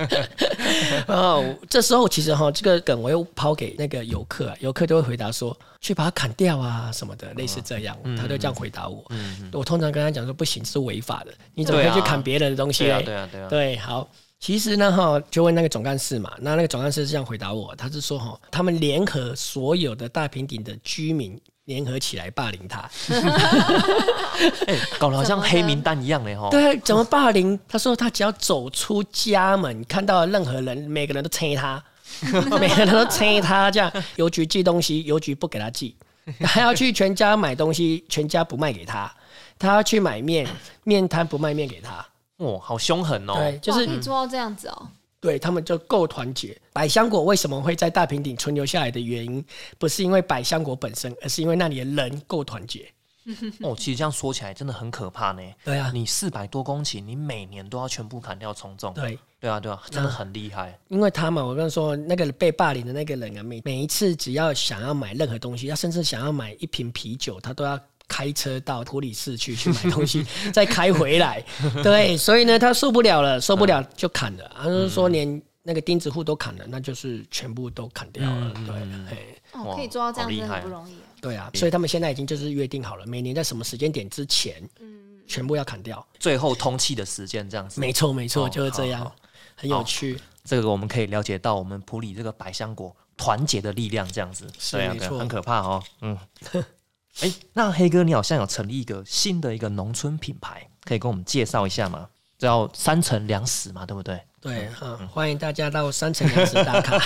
[1.08, 9.04] 哦，这时候其实哈，这个梗我又抛给那个游客、啊，游客就会回答说去把它砍掉啊什么的，类似这样，他就这样回答我。
[9.52, 13.04] 我通常跟他讲说不行，是违法的，你怎么可以去砍别人的东西对啊嘞？
[13.04, 13.48] 对啊对啊。
[13.48, 14.08] 对，好。
[14.40, 22.88] 其实呢，哈，就问那个总干事嘛，那那个总干事是这样回答我，他是说哈，他们联合所有的大平顶的居民联合起来霸凌他。
[24.66, 26.48] 哎，搞得好像黑名单一样嘞哈。
[26.50, 27.58] 对，怎么霸凌？
[27.68, 31.82] 他说他只要走出家门，看到任何人，每个人都催他，
[32.60, 33.70] 每个人都催他。
[33.70, 35.94] 这样，邮局寄东西，邮局不给他寄；
[36.40, 39.10] 他要去全家买东西，全家不卖给他；
[39.58, 40.46] 他要去买面，
[40.82, 42.04] 面摊不卖面给他。
[42.38, 43.34] 哦，好凶狠哦。
[43.36, 44.88] 对，就是可以做到这样子哦。
[45.24, 46.54] 对他们就够团结。
[46.70, 49.42] 百香果为什么会在大平顶存留下来的原因，
[49.78, 52.86] 不是因为百香果本身，而是因为那里的人够团结。
[53.64, 55.40] 哦，其实这样说起来真的很可怕呢。
[55.64, 58.92] 对啊，你四百多公顷，你每年都要全部砍掉重种。
[58.92, 59.18] 对。
[59.40, 60.78] 对啊对啊，真的很厉害。
[60.88, 67.78] 因为他嘛，我跟你说，那个被霸凌的那个人啊，每每一次只要想要买任何东西，他甚至想要买一瓶啤酒，他都要
[68.08, 71.44] 开车到普里市去去买东西， 再开回来。
[71.82, 74.50] 对，所以呢，他受不了了，受不了就砍了。
[74.56, 78.52] 他就是说，连那个钉子户都砍了，那就是全部都砍掉了。
[78.66, 80.96] 对，可以做到这样真的好厉害很不容易。
[81.20, 86.06] 对啊，所以他们现在已经就是约定好了，每年在什么时间点之前，嗯全部要砍掉。
[86.18, 87.80] 最后通气的时间这样子。
[87.80, 89.10] 没错，没错，哦就是这样
[89.56, 90.20] 很有趣。
[90.44, 95.82] 这个我们可以了解到我们普里这个百香果团结的力量，这样子，是啊，没错对啊很可怕哦。
[96.02, 96.18] 嗯，
[97.20, 102.08] 哎、那黑哥，你好像有成立一个新的一个农村品牌，可以跟我们介绍一下吗？
[102.36, 104.20] 叫三层粮食嘛，对不对？
[104.40, 107.00] 对，嗯，欢迎大家到三层粮食打卡，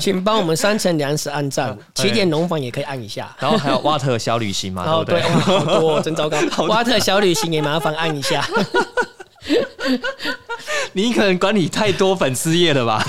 [0.00, 3.36] 请帮我们三层粮食按赞，起点农房也可以按一下。
[3.38, 6.40] 然后还有瓦特小旅行嘛， 哦，对好多、哦，真糟糕。
[6.66, 8.44] 瓦特小旅行也麻烦按一下。
[10.92, 13.04] 你可能管理太多粉丝业了吧？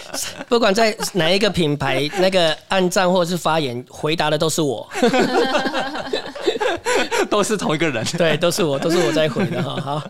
[0.48, 4.88] 不管在哪一个品牌，那个按赞或者是发言，回答的都是我。
[7.28, 8.04] 都是同一个人。
[8.18, 9.76] 对，都是我，都是我在回的哈。
[9.80, 10.02] 好，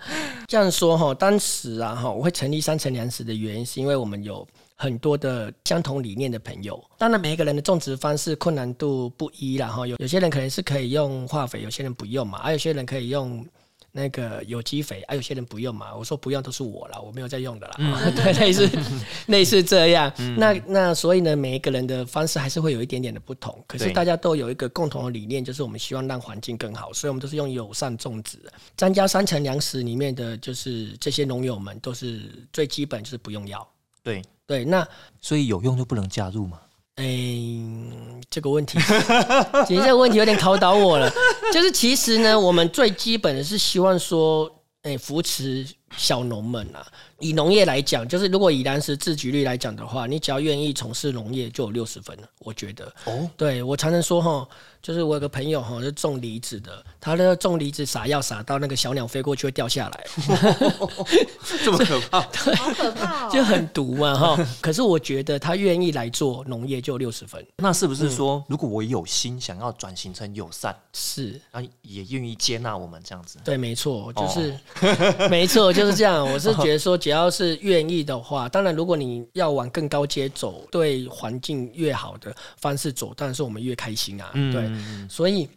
[0.46, 4.46] 这样说哈，当时啊哈，我会成立三层粮食的原因，是因为我们有
[4.76, 6.82] 很多的相同理念的朋友。
[6.98, 13.44] 当然，每一个人的种植方式困难度不一啦，哈，有有些人可能是可以用化肥，有些人不用嘛，还有些人可以用。
[13.92, 15.94] 那个有机肥，啊，有些人不用嘛。
[15.94, 17.74] 我说不用都是我了，我没有在用的啦。
[18.14, 18.70] 对，类似
[19.26, 20.12] 类似这样。
[20.36, 23.62] 那那所以呢，每一个人的方式还是会有一点点的不同。
[23.66, 28.38] 可是大家都有一个共同的理念，就是我们希望让环境更好，所以我们都是用友善种植。
[28.76, 33.66] 张家三层粮食里面的就是这些农友们都是最基本就是不用药。
[34.02, 34.86] 对对，那
[35.20, 36.60] 所以有用就不能加入嘛。
[37.00, 38.78] 哎，这个问题，
[39.66, 41.10] 其实这个问题有点考倒我了。
[41.50, 44.50] 就是其实呢，我们最基本的是希望说，
[44.82, 45.66] 哎，扶持
[45.96, 46.86] 小农们啊。
[47.18, 52.28] 以农业来讲，就是如果以粮食自给率来讲的话，你只要愿意从事农业，就有六十分了。
[52.38, 54.48] 我觉得，哦，对我常常说哈。
[54.82, 60.06] 就是我有个朋友哈，是种梨子的，他那个种梨子撒药撒到那个小鸟飞过去会掉下来，
[61.62, 64.46] 这么可怕，对，好可怕，就很毒嘛哈。
[64.58, 73.38] 可是我觉得他愿意来做农业就六十分，那是不是说如果我有心想要转型成友善，是，那也愿意接纳我们这样子？
[73.44, 74.58] 对，没错，就是
[75.28, 76.24] 没错，就是这样。
[76.24, 84.70] 我是 觉得说，只要是愿意的话，当然如果你要往更高阶走，对环境越好的方式走，当然是我们越开心啊，对。
[85.08, 85.48] 所以，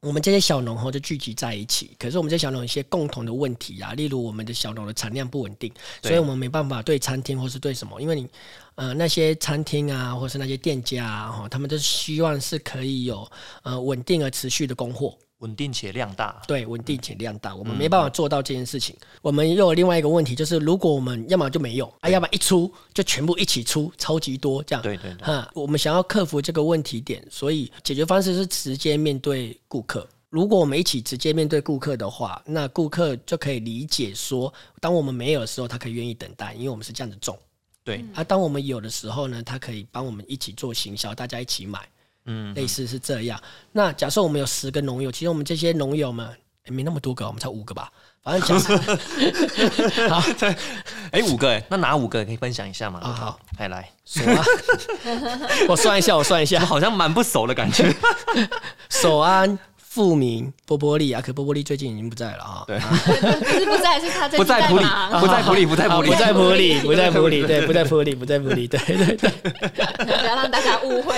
[0.00, 1.90] 我们这些小农哈就聚集在一起。
[1.98, 8.28] 可是，我们这些小农有一些共同的问题啊，例如我们的小农的产量不稳定，所以我们没办法对餐厅或是对什么，因为你
[8.74, 13.30] 呃那些餐厅啊，或是那些店家啊，哈，他们都希望是可以有
[13.62, 15.16] 呃稳定而持续的供货。
[15.42, 18.96] 稳定且量大，对，稳定且量大，我们没办法做到这件事情。
[19.20, 24.82] 我们又有另外一个问题，就是如果我们要么就没有，啊，要么一出就全部一起出，超级多这样。
[24.82, 25.26] 对对对。
[25.26, 30.08] 哈，我们想要克服这个问题点，所以解决方式是直接面对顾客。
[30.30, 37.38] 如果我们一起直接面对顾客的话，那顾客就可以理解说，当我们没有的时候，他可以愿意等待，因为我们是这样子种。
[37.84, 38.04] 对。
[38.14, 41.80] 啊，当我们有的时候呢，他可以帮我们一起做行销，大家一起买。
[42.24, 43.40] 嗯，类似是这样。
[43.72, 46.28] 那假设我们有十个农友，其实我们这些农友们
[46.68, 47.90] 没那么多个，我们才五个吧。
[48.22, 48.76] 反正假设
[50.08, 50.22] 好，
[51.10, 53.00] 哎，五个哎，那哪五个可以分享一下吗？
[53.02, 54.44] 啊，好，来来，手啊，
[55.68, 57.92] 我算一下，我算一下，好像蛮不熟的感觉。
[58.88, 59.58] 手安。
[59.92, 62.64] 富民波波利啊，可波波利最近已经不在了啊。
[62.66, 64.86] 对，不是不在，是他在不在普里，
[65.20, 69.30] 不在普里，不在普里，不在普里，不在普里，对，不在普里，不在普里，对对对。
[70.06, 71.12] 不要让大家误会。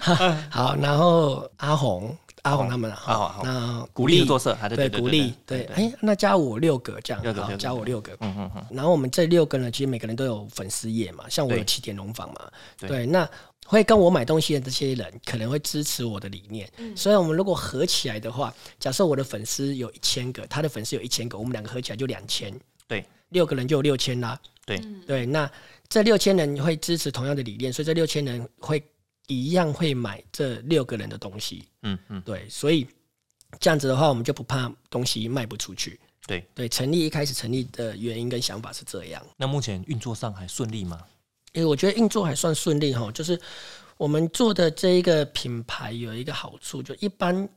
[0.48, 8.64] 好，然后阿红，阿红他们，好，那鼓励做色，对，鼓励，对，哎，那加我六个这样，好，加我六个，嗯嗯嗯。
[8.70, 12.36] 然后我们这六个呢，其实每个人都有粉丝页嘛，像我有起点农坊嘛，
[12.78, 13.28] 对，那。
[13.68, 16.66] 会跟我买东西的这些人可能会支持我的理念，
[16.96, 24.80] 所以我们如果合起来的话，假设我的粉丝有一千个，他的粉丝有一千个，我们两个合起来就两千，对，六个人就有六千啦，对。
[25.06, 25.50] 对，那
[25.86, 28.82] 这六千人会支持同样的理念，所以这六千人会
[29.26, 32.86] 一样会买这六个人的东西，嗯嗯，对，所以
[33.60, 36.42] 这样子的话，我们就不怕东西卖不出去，对。
[36.54, 39.22] 对，成立一开始成立的原因跟想法是这样。
[39.36, 41.02] 那目前运作上还顺利吗？
[41.54, 43.40] 诶，我觉得运作还算顺利哈，就是
[43.96, 47.48] 我们做的这一个品牌有一个好处，就一般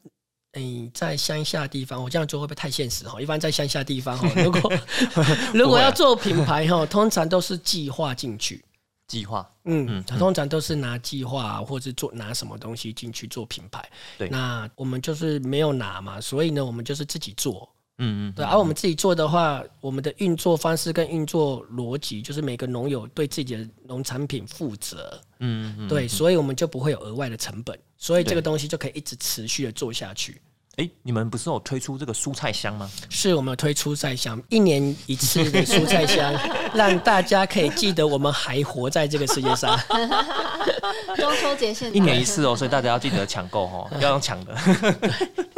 [0.54, 3.22] 诶在乡下地方，我这样做会不会太现实哈？
[3.22, 4.74] 一般在乡下地方哈，如果
[5.54, 8.64] 如果要做品牌哈，通常都是计划进去，
[9.08, 17.70] 计划，嗯，通常都是拿计划或者做拿什么东西进去做品牌，对，那我们就是没有拿嘛，所以呢，我们就是自己做。
[18.04, 25.22] 嗯嗯，对，而我们自己做的话，我们的运作方式跟运作逻辑，就是每个农友对自己的农产品负责。
[25.40, 30.42] 嗯嗯，对，所以我们就不会有额外的成本，所以这个东西就可以一直持续的做下去。
[30.78, 32.90] 哎，你们不是有推出这个蔬菜箱吗？
[33.10, 36.34] 是我们有推蔬菜箱，一年一次的蔬菜箱，
[36.74, 39.78] 让大家可以记得我们还活在这个世界上。
[41.18, 44.56] 中秋节现一年一次哦，所以大家要记得抢购哦， 要用抢的。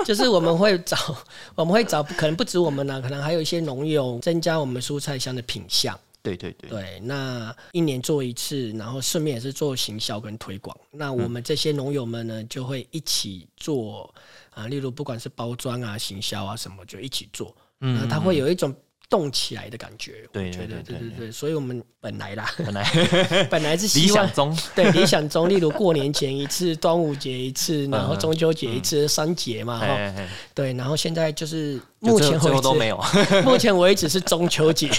[0.04, 0.98] 就是我们会找，
[1.56, 5.98] 我们会找，可能不止我们呢，可能还有一些农友增加我们蔬菜箱的品相。
[6.24, 10.76] 对对对，对，那一年做一次，然后顺便也是做行销跟推广。
[10.92, 14.14] 那我们这些农友们呢，就会一起做
[14.56, 17.56] 啊，例如不管是包装啊、行销啊什么，就一起做。
[17.82, 18.74] 嗯，它会有一种。
[19.10, 22.84] 动起来的感觉，对对对对对对，所以我们本来啦，本来
[23.48, 29.86] 本来是理想中，对理想中，例如过年前一次，端午节一次， 然后中秋节一次，三节嘛，哈，
[30.56, 33.00] 对，然后现在就是目前为止都没有，
[33.46, 34.90] 目前为止是中秋节。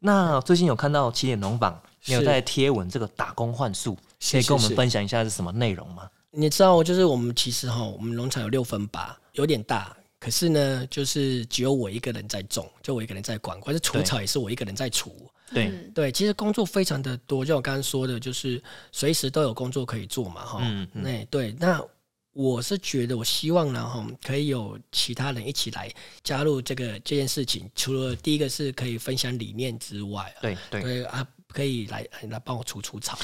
[0.00, 3.96] 那最近有看到起点农坊，你有在贴文这个打工换数，
[4.30, 6.08] 可以跟我们分享一下是什么内容吗？
[6.30, 9.94] 你知道，就是我们其实哈，我们农场有六分八，有点大。
[10.18, 15.28] 可是呢，就是只有我一个人在种，就我一个人在管，可是除草也是我一个人在除。
[15.52, 18.62] 对，嗯对，其实工作非常的多，就我刚刚说的，就是
[18.92, 20.60] 随时都有工作可以做嘛，哈。
[20.62, 21.84] 嗯嗯那对，那
[22.32, 25.92] 我是觉得，我希望呢，哈，可以有其他人一起来
[26.22, 27.68] 加入这个这件事情。
[27.74, 33.16] 除了第一个是可以分享理念之外对对啊，可以来来帮我除除草，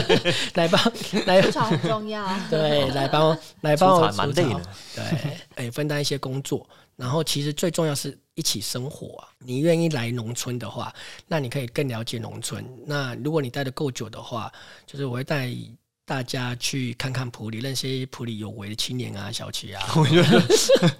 [0.54, 0.80] 来帮
[1.26, 2.26] 来除草很重要。
[2.50, 4.62] 对，来帮我来帮我除草蛮累的，
[4.96, 6.66] 对，哎，分担一些工作。
[6.96, 9.28] 然后其实最重要是一起生活啊。
[9.40, 10.94] 你愿意来农村的话，
[11.26, 12.64] 那你可以更了解农村。
[12.86, 14.50] 那如果你待的够久的话，
[14.86, 15.48] 就是我会带
[16.06, 19.82] 大家去看看普里，认识一些普里有为的青年啊、小企啊。
[19.96, 20.42] 我觉得，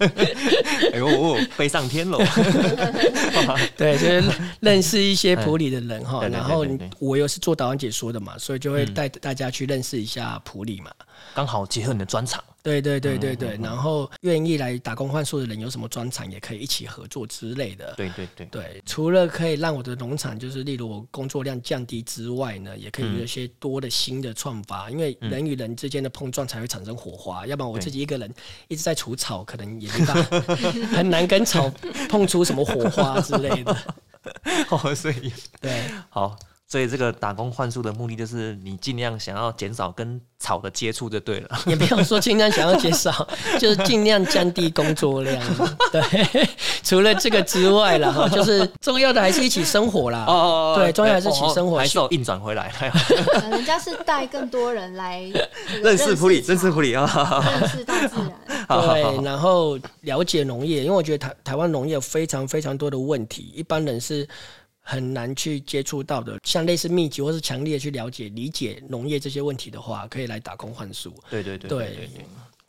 [0.93, 2.17] 哎呦，我飞上天了。
[3.77, 4.23] 对，就是
[4.61, 6.27] 认识一些普里的人哈。
[6.27, 6.65] 然后
[6.97, 10.91] 我又是做导演解说的嘛，所以就会带大家去认识一下普里嘛。
[11.33, 17.93] 刚好结合你的专长，对对对对嗯对，然后愿意来打工换宿的人有什么专长，也可以一起合作之类的。
[17.95, 28.33] 对对对，对，除了可以让我的农场就是例如我工作量降低之外呢，也可以有一些多的新的创法，因为人与人之间的碰撞才会产生火花，要不然我自己一个人
[28.67, 30.55] 一直在除草，可能也没办法，
[30.95, 31.69] 很难跟草
[32.09, 33.77] 碰出什么火花之类的。
[34.71, 35.83] 哦，所以对。
[36.09, 36.35] 好，
[36.67, 41.59] 所以这个打工换宿的目的就是你尽量想要减少跟草的接触就对了。
[41.67, 43.27] 也不用说尽量想要减少，
[43.59, 45.39] 就是尽量降低工作量。
[45.91, 46.49] 对，
[46.83, 50.25] 除了这个之外了哈，就是重要的还是一起生活啦。
[50.27, 52.73] 哦哦哦对重要还是一起生活还是有运转回来，
[53.33, 55.23] 呃人家是带更多人来
[55.67, 57.43] 这个认识普里，认识草普里啊。
[57.59, 58.33] 认识大自然。
[58.67, 64.27] 对，然后了解农业，因为我觉得台台湾农业有非常非常多的问题，一般人是
[64.87, 66.39] 很难去接触到的。
[66.43, 71.11] 像类似密集或是强烈去了解、理解农业这些问题的话，可以来打工换宿。
[71.29, 72.25] 对对对对对对对，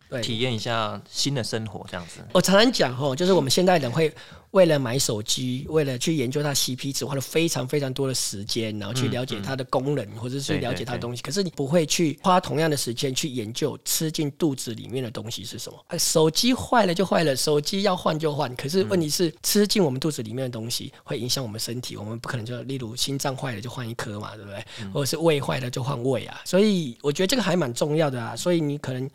[0.08, 2.20] 对，体验一下新的生活这样子。
[2.32, 4.10] 我常常讲哦，就是我们现代人会
[4.56, 11.20] 为了买手机，为了去研究它 CP 值，花了非常非常多的时间，然后去了解它的功能，或者是对了解它的东西。
[11.20, 15.78] 可是你不会去花同样的时间去研究吃进肚子里面的东西是什么。
[15.88, 18.56] 啊手机坏了就坏了，手机要换就换。
[18.56, 24.64] 可是问题是，吃进我们肚子里面的东西会影响我们身体，我们不可能就例如心脏坏了就换一颗嘛，对不对？
[24.90, 26.40] 或者是胃坏了就换胃啊。
[26.46, 28.34] 所以我觉得这个还蛮重要的啊。
[28.34, 29.10] 所以你可能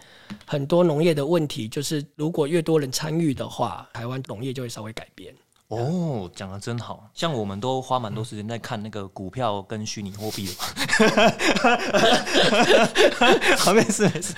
[0.45, 5.30] 很多农业的问题，就是如果越多人参与的话，台湾农业就会稍微改变。
[5.77, 10.65] 哦，讲的真好，像我们都花蛮多时间在看那个股票跟虚拟货币的嘛。
[13.57, 14.33] 好，没事没事。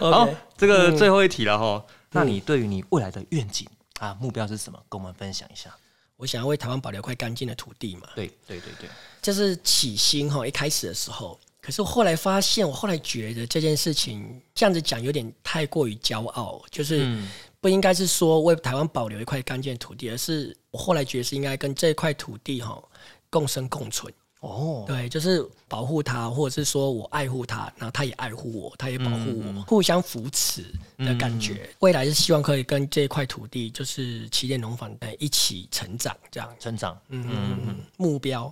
[0.00, 1.84] 好这个最后一题了哈。
[2.12, 4.78] 那你对于你未来的愿景啊目标是什么？
[4.88, 5.70] 跟我们分享一下。
[6.16, 8.88] 我想要为台湾保留块干净的土地嘛，对对对对，
[9.22, 11.38] 这是起心哈，一开始的时候。
[11.62, 17.28] 可是我后来发现，我后来觉得这件事情这样子讲有点太过于骄傲，就是嗯
[17.60, 22.82] 不应该是说为台湾保留一块干净的土地，而是我后来觉得是应该跟这块土地哈
[23.28, 24.12] 共生共存。
[24.40, 30.64] 哦，对，就是保护它，或者是说我爱护它，然后它也爱护我，它也保护我，互相扶持
[30.96, 31.68] 的感觉。
[31.80, 36.48] 未来是希望可以跟这块土地，就是起点农坊呃一起成长，这样。
[36.58, 36.98] 成长。
[37.08, 38.50] 嗯嗯嗯，目标。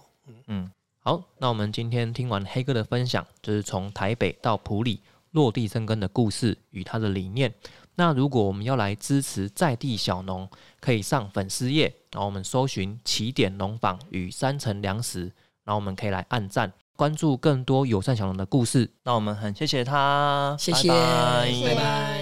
[0.48, 5.00] 嗯，好，那我们今天听完黑哥的分享，就是从台北到普里
[5.30, 7.50] 落地生根的故事与他的理念。
[7.98, 15.22] 那如果我们要来支持在地小农，可以上粉丝页，然后我们搜寻起点农坊与三层粮食，
[15.64, 18.88] 然后我们可以来按赞，关注更多友善小农的故事。
[19.02, 22.17] 那我们很谢谢他，谢谢，拜拜谢谢拜拜